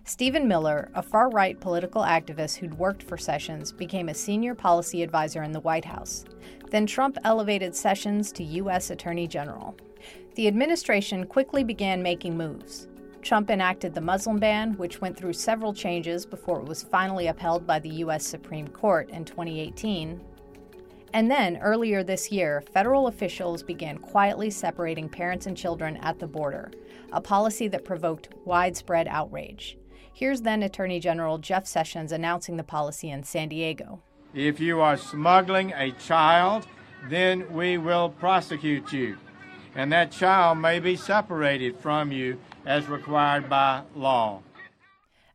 Stephen 0.07 0.47
Miller, 0.47 0.89
a 0.95 1.03
far 1.03 1.29
right 1.29 1.59
political 1.59 2.01
activist 2.01 2.55
who'd 2.55 2.79
worked 2.79 3.03
for 3.03 3.17
Sessions, 3.17 3.73
became 3.73 4.07
a 4.07 4.13
senior 4.13 4.55
policy 4.55 5.03
advisor 5.03 5.43
in 5.43 5.51
the 5.51 5.59
White 5.59 5.83
House. 5.83 6.23
Then 6.71 6.85
Trump 6.85 7.17
elevated 7.25 7.75
Sessions 7.75 8.31
to 8.31 8.43
U.S. 8.43 8.89
Attorney 8.89 9.27
General. 9.27 9.75
The 10.35 10.47
administration 10.47 11.25
quickly 11.25 11.61
began 11.65 12.01
making 12.01 12.37
moves. 12.37 12.87
Trump 13.27 13.49
enacted 13.49 13.93
the 13.93 13.99
Muslim 13.99 14.37
ban, 14.37 14.71
which 14.77 15.01
went 15.01 15.17
through 15.17 15.33
several 15.33 15.73
changes 15.73 16.25
before 16.25 16.61
it 16.61 16.65
was 16.65 16.83
finally 16.83 17.27
upheld 17.27 17.67
by 17.67 17.77
the 17.77 17.89
U.S. 17.89 18.25
Supreme 18.25 18.69
Court 18.69 19.09
in 19.09 19.25
2018. 19.25 20.21
And 21.11 21.29
then, 21.29 21.57
earlier 21.57 22.03
this 22.03 22.31
year, 22.31 22.63
federal 22.71 23.07
officials 23.07 23.63
began 23.63 23.97
quietly 23.97 24.49
separating 24.49 25.09
parents 25.09 25.45
and 25.45 25.57
children 25.57 25.97
at 25.97 26.19
the 26.19 26.27
border, 26.27 26.71
a 27.11 27.19
policy 27.19 27.67
that 27.67 27.83
provoked 27.83 28.29
widespread 28.45 29.09
outrage. 29.09 29.77
Here's 30.13 30.43
then 30.43 30.63
Attorney 30.63 31.01
General 31.01 31.37
Jeff 31.37 31.67
Sessions 31.67 32.13
announcing 32.13 32.55
the 32.55 32.63
policy 32.63 33.09
in 33.09 33.23
San 33.23 33.49
Diego. 33.49 34.01
If 34.33 34.61
you 34.61 34.79
are 34.79 34.95
smuggling 34.95 35.73
a 35.73 35.91
child, 35.91 36.65
then 37.09 37.51
we 37.53 37.77
will 37.77 38.07
prosecute 38.07 38.93
you, 38.93 39.17
and 39.75 39.91
that 39.91 40.13
child 40.13 40.59
may 40.59 40.79
be 40.79 40.95
separated 40.95 41.77
from 41.77 42.13
you 42.13 42.39
as 42.67 42.87
required 42.87 43.49
by 43.49 43.81
law. 43.95 44.41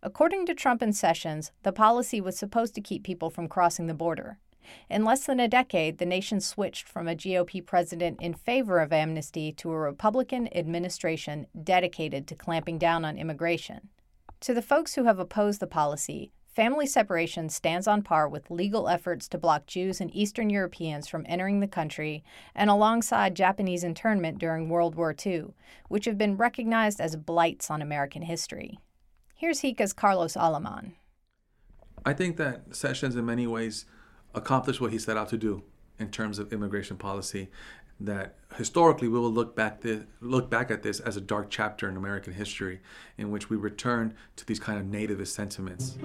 According 0.02 0.46
to 0.46 0.54
Trump 0.54 0.82
and 0.82 0.94
Sessions, 0.94 1.50
the 1.62 1.72
policy 1.72 2.20
was 2.20 2.36
supposed 2.36 2.74
to 2.74 2.80
keep 2.80 3.02
people 3.02 3.30
from 3.30 3.48
crossing 3.48 3.86
the 3.86 3.94
border. 3.94 4.38
In 4.88 5.04
less 5.04 5.26
than 5.26 5.40
a 5.40 5.48
decade, 5.48 5.98
the 5.98 6.06
nation 6.06 6.40
switched 6.40 6.88
from 6.88 7.08
a 7.08 7.16
GOP 7.16 7.64
president 7.64 8.20
in 8.20 8.34
favor 8.34 8.80
of 8.80 8.92
amnesty 8.92 9.52
to 9.52 9.70
a 9.70 9.78
Republican 9.78 10.48
administration 10.56 11.46
dedicated 11.62 12.26
to 12.28 12.36
clamping 12.36 12.78
down 12.78 13.04
on 13.04 13.18
immigration. 13.18 13.88
To 14.40 14.54
the 14.54 14.62
folks 14.62 14.94
who 14.94 15.04
have 15.04 15.18
opposed 15.18 15.60
the 15.60 15.66
policy, 15.66 16.32
family 16.54 16.86
separation 16.86 17.48
stands 17.48 17.86
on 17.86 18.02
par 18.02 18.28
with 18.28 18.50
legal 18.50 18.88
efforts 18.88 19.26
to 19.28 19.38
block 19.38 19.66
Jews 19.66 20.00
and 20.00 20.14
Eastern 20.14 20.50
Europeans 20.50 21.08
from 21.08 21.24
entering 21.26 21.60
the 21.60 21.68
country 21.68 22.22
and 22.54 22.68
alongside 22.68 23.34
Japanese 23.34 23.84
internment 23.84 24.38
during 24.38 24.68
World 24.68 24.94
War 24.94 25.14
II, 25.24 25.46
which 25.88 26.04
have 26.04 26.18
been 26.18 26.36
recognized 26.36 27.00
as 27.00 27.16
blights 27.16 27.70
on 27.70 27.80
American 27.80 28.22
history. 28.22 28.78
Here's 29.34 29.60
HICA's 29.60 29.92
Carlos 29.92 30.36
Aleman. 30.36 30.94
I 32.04 32.12
think 32.12 32.36
that 32.36 32.76
Sessions, 32.76 33.16
in 33.16 33.24
many 33.24 33.46
ways, 33.46 33.86
accomplished 34.34 34.80
what 34.80 34.92
he 34.92 34.98
set 34.98 35.16
out 35.16 35.28
to 35.30 35.38
do 35.38 35.62
in 35.98 36.10
terms 36.10 36.38
of 36.38 36.52
immigration 36.52 36.96
policy 36.96 37.48
that 38.06 38.36
historically 38.56 39.08
we 39.08 39.18
will 39.18 39.32
look 39.32 39.56
back 39.56 39.82
look 40.20 40.50
back 40.50 40.70
at 40.70 40.82
this 40.82 41.00
as 41.00 41.16
a 41.16 41.20
dark 41.20 41.50
chapter 41.50 41.88
in 41.88 41.96
American 41.96 42.32
history 42.32 42.80
in 43.16 43.30
which 43.30 43.48
we 43.48 43.56
return 43.56 44.14
to 44.36 44.46
these 44.46 44.60
kind 44.60 44.78
of 44.78 44.86
nativist 44.86 45.28
sentiments. 45.28 45.98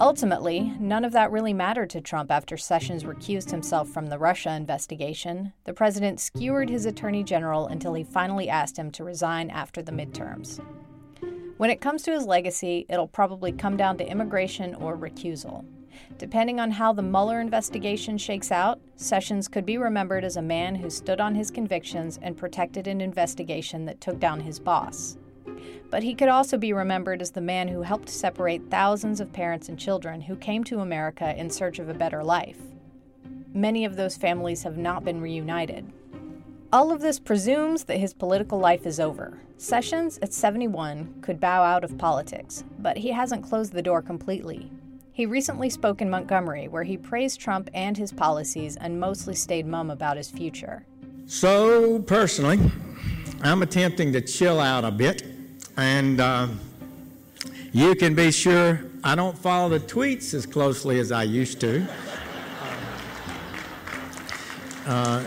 Ultimately, 0.00 0.74
none 0.78 1.04
of 1.04 1.12
that 1.12 1.32
really 1.32 1.52
mattered 1.52 1.90
to 1.90 2.00
Trump 2.00 2.30
after 2.30 2.56
Sessions 2.56 3.04
recused 3.04 3.50
himself 3.50 3.88
from 3.88 4.06
the 4.06 4.18
Russia 4.18 4.52
investigation. 4.52 5.52
The 5.64 5.72
president 5.72 6.20
skewered 6.20 6.70
his 6.70 6.86
attorney 6.86 7.24
general 7.24 7.66
until 7.66 7.94
he 7.94 8.04
finally 8.04 8.48
asked 8.48 8.76
him 8.76 8.90
to 8.92 9.04
resign 9.04 9.50
after 9.50 9.82
the 9.82 9.92
midterms. 9.92 10.60
When 11.56 11.70
it 11.70 11.80
comes 11.80 12.02
to 12.02 12.12
his 12.12 12.24
legacy, 12.24 12.86
it'll 12.88 13.08
probably 13.08 13.50
come 13.50 13.76
down 13.76 13.98
to 13.98 14.08
immigration 14.08 14.76
or 14.76 14.96
recusal. 14.96 15.64
Depending 16.18 16.60
on 16.60 16.72
how 16.72 16.92
the 16.92 17.02
Mueller 17.02 17.40
investigation 17.40 18.18
shakes 18.18 18.50
out, 18.50 18.80
Sessions 18.96 19.48
could 19.48 19.64
be 19.64 19.78
remembered 19.78 20.24
as 20.24 20.36
a 20.36 20.42
man 20.42 20.74
who 20.74 20.90
stood 20.90 21.20
on 21.20 21.34
his 21.34 21.50
convictions 21.50 22.18
and 22.22 22.36
protected 22.36 22.86
an 22.86 23.00
investigation 23.00 23.84
that 23.84 24.00
took 24.00 24.18
down 24.18 24.40
his 24.40 24.58
boss. 24.58 25.16
But 25.90 26.02
he 26.02 26.14
could 26.14 26.28
also 26.28 26.58
be 26.58 26.72
remembered 26.72 27.22
as 27.22 27.30
the 27.30 27.40
man 27.40 27.68
who 27.68 27.82
helped 27.82 28.08
separate 28.08 28.70
thousands 28.70 29.20
of 29.20 29.32
parents 29.32 29.68
and 29.68 29.78
children 29.78 30.20
who 30.20 30.36
came 30.36 30.64
to 30.64 30.80
America 30.80 31.34
in 31.38 31.50
search 31.50 31.78
of 31.78 31.88
a 31.88 31.94
better 31.94 32.22
life. 32.22 32.58
Many 33.54 33.84
of 33.84 33.96
those 33.96 34.16
families 34.16 34.62
have 34.64 34.76
not 34.76 35.04
been 35.04 35.20
reunited. 35.20 35.90
All 36.70 36.92
of 36.92 37.00
this 37.00 37.18
presumes 37.18 37.84
that 37.84 37.96
his 37.96 38.12
political 38.12 38.58
life 38.58 38.84
is 38.84 39.00
over. 39.00 39.40
Sessions, 39.56 40.18
at 40.20 40.34
71, 40.34 41.14
could 41.22 41.40
bow 41.40 41.62
out 41.62 41.82
of 41.82 41.96
politics, 41.96 42.62
but 42.78 42.98
he 42.98 43.10
hasn't 43.10 43.42
closed 43.42 43.72
the 43.72 43.80
door 43.80 44.02
completely. 44.02 44.70
He 45.18 45.26
recently 45.26 45.68
spoke 45.68 46.00
in 46.00 46.08
Montgomery, 46.10 46.68
where 46.68 46.84
he 46.84 46.96
praised 46.96 47.40
Trump 47.40 47.68
and 47.74 47.96
his 47.96 48.12
policies 48.12 48.76
and 48.76 49.00
mostly 49.00 49.34
stayed 49.34 49.66
mum 49.66 49.90
about 49.90 50.16
his 50.16 50.30
future. 50.30 50.86
So, 51.26 51.98
personally, 51.98 52.60
I'm 53.42 53.62
attempting 53.62 54.12
to 54.12 54.20
chill 54.20 54.60
out 54.60 54.84
a 54.84 54.92
bit, 54.92 55.24
and 55.76 56.20
uh, 56.20 56.46
you 57.72 57.96
can 57.96 58.14
be 58.14 58.30
sure 58.30 58.80
I 59.02 59.16
don't 59.16 59.36
follow 59.36 59.68
the 59.68 59.80
tweets 59.80 60.34
as 60.34 60.46
closely 60.46 61.00
as 61.00 61.10
I 61.10 61.24
used 61.24 61.60
to. 61.62 61.84
Uh, 64.86 65.24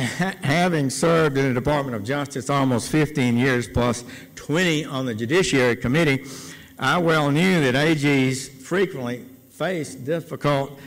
having 0.42 0.88
served 0.88 1.36
in 1.36 1.48
the 1.48 1.54
Department 1.54 1.94
of 1.94 2.04
Justice 2.04 2.48
almost 2.48 2.90
15 2.90 3.36
years 3.36 3.68
plus 3.68 4.04
20 4.34 4.86
on 4.86 5.04
the 5.04 5.14
Judiciary 5.14 5.76
Committee, 5.76 6.24
I 6.78 6.98
well 6.98 7.30
knew 7.30 7.60
that 7.60 7.74
AGs 7.74 8.48
frequently 8.62 9.26
face 9.50 9.94
difficult 9.94 10.78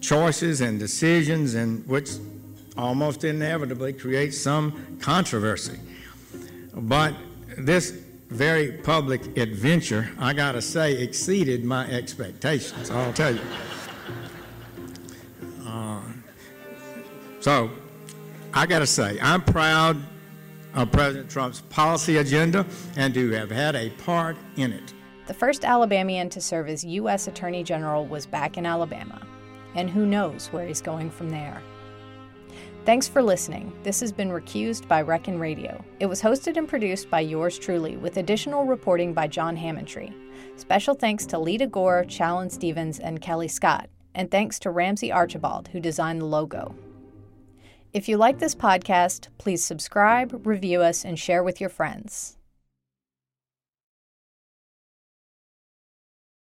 choices 0.00 0.60
and 0.60 0.78
decisions, 0.78 1.54
and 1.54 1.84
which 1.88 2.10
almost 2.76 3.24
inevitably 3.24 3.92
create 3.92 4.32
some 4.32 4.98
controversy. 5.00 5.78
But 6.72 7.14
this 7.58 7.90
very 8.28 8.72
public 8.72 9.36
adventure, 9.36 10.08
I 10.18 10.32
gotta 10.32 10.62
say, 10.62 11.02
exceeded 11.02 11.64
my 11.64 11.90
expectations, 11.90 12.90
I'll 12.90 13.12
tell 13.12 13.34
you. 13.34 13.42
Uh, 15.66 16.00
so, 17.40 17.70
I 18.52 18.66
gotta 18.66 18.86
say, 18.86 19.18
I'm 19.22 19.42
proud 19.42 19.96
of 20.74 20.90
President 20.90 21.30
Trump's 21.30 21.60
policy 21.62 22.16
agenda 22.16 22.66
and 22.96 23.14
to 23.14 23.30
have 23.30 23.50
had 23.50 23.76
a 23.76 23.90
part 23.90 24.36
in 24.56 24.72
it. 24.72 24.92
The 25.26 25.34
first 25.34 25.64
Alabamian 25.64 26.28
to 26.30 26.40
serve 26.40 26.68
as 26.68 26.84
U.S. 26.84 27.28
Attorney 27.28 27.62
General 27.62 28.06
was 28.06 28.26
back 28.26 28.58
in 28.58 28.66
Alabama, 28.66 29.24
and 29.76 29.88
who 29.88 30.04
knows 30.04 30.48
where 30.48 30.66
he's 30.66 30.80
going 30.80 31.10
from 31.10 31.30
there. 31.30 31.62
Thanks 32.84 33.06
for 33.06 33.22
listening. 33.22 33.72
This 33.84 34.00
has 34.00 34.10
been 34.10 34.30
Recused 34.30 34.88
by 34.88 35.02
Reckon 35.02 35.38
Radio. 35.38 35.84
It 36.00 36.06
was 36.06 36.20
hosted 36.20 36.56
and 36.56 36.68
produced 36.68 37.08
by 37.08 37.20
yours 37.20 37.58
truly, 37.58 37.96
with 37.96 38.16
additional 38.16 38.64
reporting 38.64 39.14
by 39.14 39.28
John 39.28 39.56
Hammontree. 39.56 40.12
Special 40.56 40.94
thanks 40.94 41.24
to 41.26 41.38
Leada 41.38 41.68
Gore, 41.68 42.04
Challen 42.08 42.50
Stephens, 42.50 42.98
and 42.98 43.20
Kelly 43.20 43.48
Scott, 43.48 43.88
and 44.14 44.30
thanks 44.30 44.58
to 44.60 44.70
Ramsey 44.70 45.12
Archibald, 45.12 45.68
who 45.68 45.78
designed 45.78 46.20
the 46.20 46.26
logo. 46.26 46.74
If 47.92 48.08
you 48.08 48.18
like 48.18 48.38
this 48.38 48.54
podcast, 48.54 49.26
please 49.36 49.64
subscribe, 49.64 50.46
review 50.46 50.80
us, 50.80 51.04
and 51.04 51.18
share 51.18 51.42
with 51.42 51.60
your 51.60 51.70
friends. 51.70 52.36